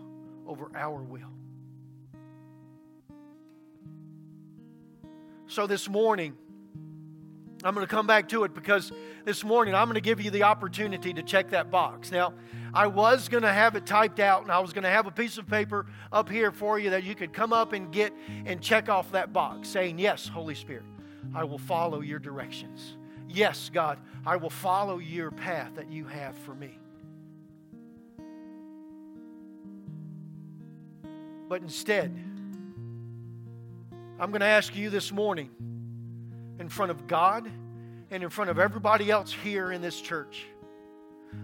over 0.47 0.71
our 0.75 1.03
will. 1.03 1.34
So 5.55 5.69
this 5.69 5.88
morning, 5.88 6.35
I'm 7.62 7.75
going 7.75 7.87
to 7.87 7.88
come 7.90 8.09
back 8.09 8.29
to 8.31 8.43
it 8.43 8.55
because 8.55 8.90
this 9.25 9.45
morning 9.45 9.73
I'm 9.73 9.87
going 9.87 9.95
to 9.95 10.01
give 10.01 10.21
you 10.21 10.33
the 10.33 10.43
opportunity 10.43 11.14
to 11.14 11.23
check 11.23 11.51
that 11.51 11.71
box. 11.71 12.11
Now, 12.11 12.35
I 12.75 12.88
was 12.88 13.29
going 13.29 13.45
to 13.45 13.53
have 13.53 13.77
it 13.77 13.87
typed 13.87 14.19
out 14.19 14.43
and 14.43 14.51
I 14.51 14.59
was 14.59 14.73
going 14.73 14.83
to 14.83 14.90
have 14.90 15.07
a 15.07 15.12
piece 15.12 15.38
of 15.38 15.47
paper 15.47 15.87
up 16.11 16.29
here 16.29 16.51
for 16.51 16.81
you 16.81 16.90
that 16.90 17.05
you 17.05 17.14
could 17.14 17.33
come 17.33 17.53
up 17.53 17.73
and 17.73 17.93
get 17.93 18.12
and 18.45 18.61
check 18.61 18.88
off 18.88 19.12
that 19.12 19.33
box 19.33 19.69
saying, 19.69 20.01
Yes, 20.01 20.27
Holy 20.27 20.57
Spirit, 20.57 20.87
I 21.33 21.45
will 21.45 21.59
follow 21.59 22.01
your 22.01 22.19
directions. 22.19 22.97
Yes, 23.29 23.71
God, 23.73 24.01
I 24.27 24.35
will 24.35 24.51
follow 24.51 24.99
your 24.99 25.31
path 25.31 25.77
that 25.77 25.88
you 25.88 26.05
have 26.07 26.37
for 26.38 26.57
me. 26.57 26.81
But 31.49 31.62
instead, 31.62 32.12
I'm 34.25 34.31
going 34.31 34.41
to 34.41 34.47
ask 34.47 34.75
you 34.75 34.89
this 34.89 35.13
morning, 35.13 35.51
in 36.59 36.71
front 36.71 36.91
of 36.91 37.07
God 37.07 37.47
and 38.11 38.23
in 38.23 38.31
front 38.31 38.49
of 38.49 38.59
everybody 38.59 39.11
else 39.11 39.31
here 39.31 39.71
in 39.71 39.83
this 39.83 40.01
church, 40.01 40.47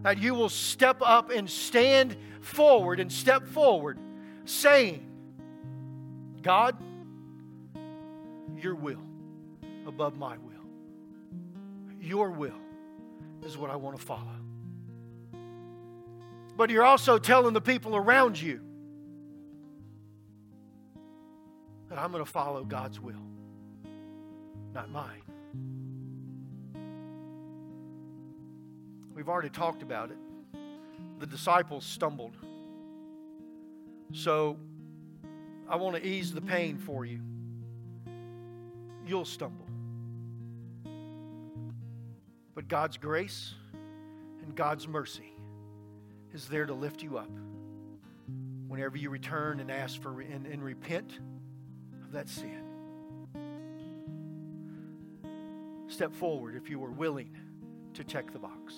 that 0.00 0.16
you 0.16 0.34
will 0.34 0.48
step 0.48 1.02
up 1.02 1.28
and 1.28 1.50
stand 1.50 2.16
forward 2.40 2.98
and 2.98 3.12
step 3.12 3.46
forward 3.46 3.98
saying, 4.46 5.06
God, 6.40 6.74
your 8.56 8.74
will 8.74 9.02
above 9.86 10.16
my 10.16 10.38
will. 10.38 10.64
Your 12.00 12.30
will 12.30 12.56
is 13.44 13.58
what 13.58 13.68
I 13.68 13.76
want 13.76 13.98
to 13.98 14.02
follow. 14.02 14.38
But 16.56 16.70
you're 16.70 16.86
also 16.86 17.18
telling 17.18 17.52
the 17.52 17.60
people 17.60 17.94
around 17.94 18.40
you 18.40 18.62
that 21.90 21.98
I'm 21.98 22.12
going 22.12 22.24
to 22.24 22.30
follow 22.30 22.64
God's 22.64 23.00
will, 23.00 23.26
not 24.72 24.90
mine. 24.90 25.22
We've 29.14 29.28
already 29.28 29.50
talked 29.50 29.82
about 29.82 30.10
it. 30.10 30.16
The 31.18 31.26
disciples 31.26 31.84
stumbled. 31.84 32.36
So 34.12 34.56
I 35.68 35.76
want 35.76 35.96
to 35.96 36.06
ease 36.06 36.32
the 36.32 36.40
pain 36.40 36.78
for 36.78 37.04
you. 37.04 37.20
You'll 39.06 39.24
stumble. 39.24 39.66
But 42.54 42.68
God's 42.68 42.96
grace 42.96 43.54
and 44.42 44.54
God's 44.54 44.86
mercy 44.86 45.32
is 46.32 46.46
there 46.46 46.66
to 46.66 46.74
lift 46.74 47.02
you 47.02 47.18
up 47.18 47.30
whenever 48.68 48.96
you 48.96 49.10
return 49.10 49.58
and 49.58 49.70
ask 49.70 50.00
for 50.00 50.20
and, 50.20 50.46
and 50.46 50.62
repent 50.62 51.18
of 52.10 52.14
that 52.14 52.28
sin. 52.28 52.64
Step 55.86 56.12
forward 56.12 56.56
if 56.56 56.68
you 56.68 56.82
are 56.84 56.90
willing 56.90 57.30
to 57.94 58.04
check 58.04 58.32
the 58.32 58.38
box. 58.38 58.74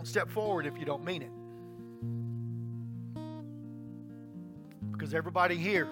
Don't 0.00 0.06
step 0.06 0.30
forward 0.30 0.64
if 0.64 0.78
you 0.78 0.86
don't 0.86 1.04
mean 1.04 1.20
it. 1.20 1.30
Because 4.92 5.12
everybody 5.12 5.58
here 5.58 5.88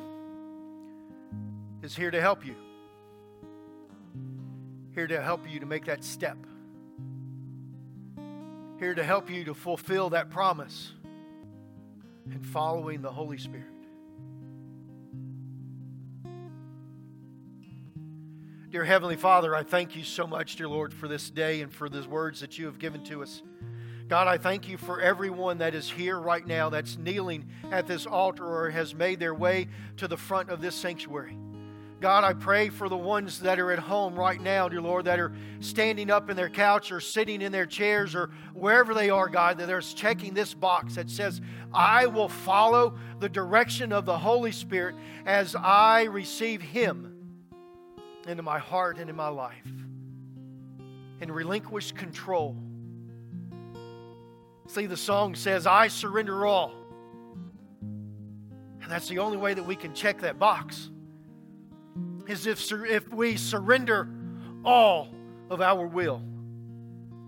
is 1.83 1.95
here 1.95 2.11
to 2.11 2.19
help 2.19 2.47
you, 2.47 2.55
here 4.95 5.07
to 5.07 5.21
help 5.21 5.47
you 5.47 5.61
to 5.61 5.67
make 5.67 5.85
that 5.85 6.03
step, 6.03 6.39
here 8.79 8.95
to 8.95 9.05
help 9.05 9.29
you 9.29 9.45
to 9.45 9.53
fulfill 9.53 10.09
that 10.09 10.31
promise 10.31 10.93
and 12.33 12.47
following 12.47 13.03
the 13.03 13.13
Holy 13.13 13.37
Spirit. 13.37 13.67
Dear 18.71 18.85
Heavenly 18.85 19.17
Father, 19.17 19.55
I 19.55 19.65
thank 19.65 19.95
you 19.95 20.03
so 20.03 20.27
much, 20.27 20.57
dear 20.57 20.69
Lord, 20.69 20.95
for 20.95 21.09
this 21.09 21.29
day 21.29 21.61
and 21.61 21.71
for 21.71 21.91
the 21.91 22.09
words 22.09 22.41
that 22.41 22.57
you 22.59 22.65
have 22.65 22.79
given 22.79 23.05
to 23.05 23.23
us. 23.23 23.43
God, 24.09 24.27
I 24.27 24.39
thank 24.39 24.67
you 24.67 24.79
for 24.79 25.03
everyone 25.03 25.59
that 25.59 25.75
is 25.75 25.91
here 25.91 26.19
right 26.19 26.47
now 26.47 26.71
that's 26.71 26.97
kneeling 26.97 27.45
at 27.71 27.87
this 27.87 28.07
altar 28.07 28.47
or 28.47 28.71
has 28.71 28.95
made 28.95 29.21
their 29.21 29.35
way 29.35 29.69
to 29.99 30.09
the 30.09 30.17
front 30.17 30.49
of 30.49 30.63
this 30.63 30.75
sanctuary. 30.75 31.37
God, 32.01 32.25
I 32.25 32.33
pray 32.33 32.71
for 32.71 32.89
the 32.89 32.97
ones 32.97 33.41
that 33.41 33.59
are 33.59 33.71
at 33.71 33.79
home 33.79 34.15
right 34.15 34.41
now, 34.41 34.67
dear 34.67 34.81
Lord, 34.81 35.05
that 35.05 35.21
are 35.21 35.35
standing 35.61 36.11
up 36.11 36.31
in 36.31 36.37
their 36.37 36.49
couch 36.49 36.91
or 36.91 37.01
sitting 37.01 37.43
in 37.43 37.53
their 37.53 37.67
chairs 37.67 38.15
or 38.15 38.31
wherever 38.55 38.95
they 38.95 39.11
are, 39.11 39.29
God, 39.29 39.59
that 39.59 39.67
they're 39.67 39.83
checking 39.83 40.33
this 40.33 40.55
box 40.55 40.95
that 40.95 41.11
says, 41.11 41.43
I 41.75 42.07
will 42.07 42.31
follow 42.31 42.97
the 43.21 43.29
direction 43.29 43.93
of 43.93 44.07
the 44.07 44.17
Holy 44.17 44.53
Spirit 44.53 44.95
as 45.27 45.55
I 45.55 46.05
receive 46.05 46.63
Him 46.63 47.15
into 48.27 48.43
my 48.43 48.59
heart 48.59 48.97
and 48.97 49.11
in 49.11 49.17
my 49.17 49.29
life 49.29 49.67
and 51.21 51.35
relinquish 51.35 51.93
control 51.93 52.57
See, 54.69 54.87
the 54.87 54.97
song 54.99 55.35
says, 55.35 55.67
I 55.67 55.89
surrender 55.89 56.45
all. 56.47 56.73
And 57.81 58.91
that's 58.91 59.09
the 59.09 59.19
only 59.19 59.39
way 59.39 59.55
that 59.55 59.63
we 59.63 59.75
can 59.75 59.95
check 59.95 60.21
that 60.21 60.39
box 60.39 60.91
is 62.27 62.47
if, 62.47 62.71
if 62.71 63.13
we 63.13 63.37
surrender 63.37 64.09
all 64.65 65.09
of 65.51 65.63
our 65.63 65.87
will 65.87 66.23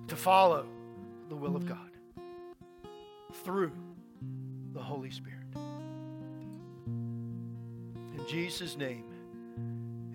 to 0.09 0.16
follow 0.16 0.66
the 1.30 1.36
will 1.36 1.57
of 1.57 1.64
God 1.66 1.91
through 3.45 3.72
the 4.74 4.80
Holy 4.80 5.11
Spirit. 5.11 5.38
In 8.16 8.26
Jesus' 8.28 8.76
name, 8.76 9.05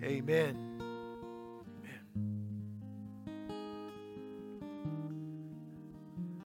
amen. 0.02 0.65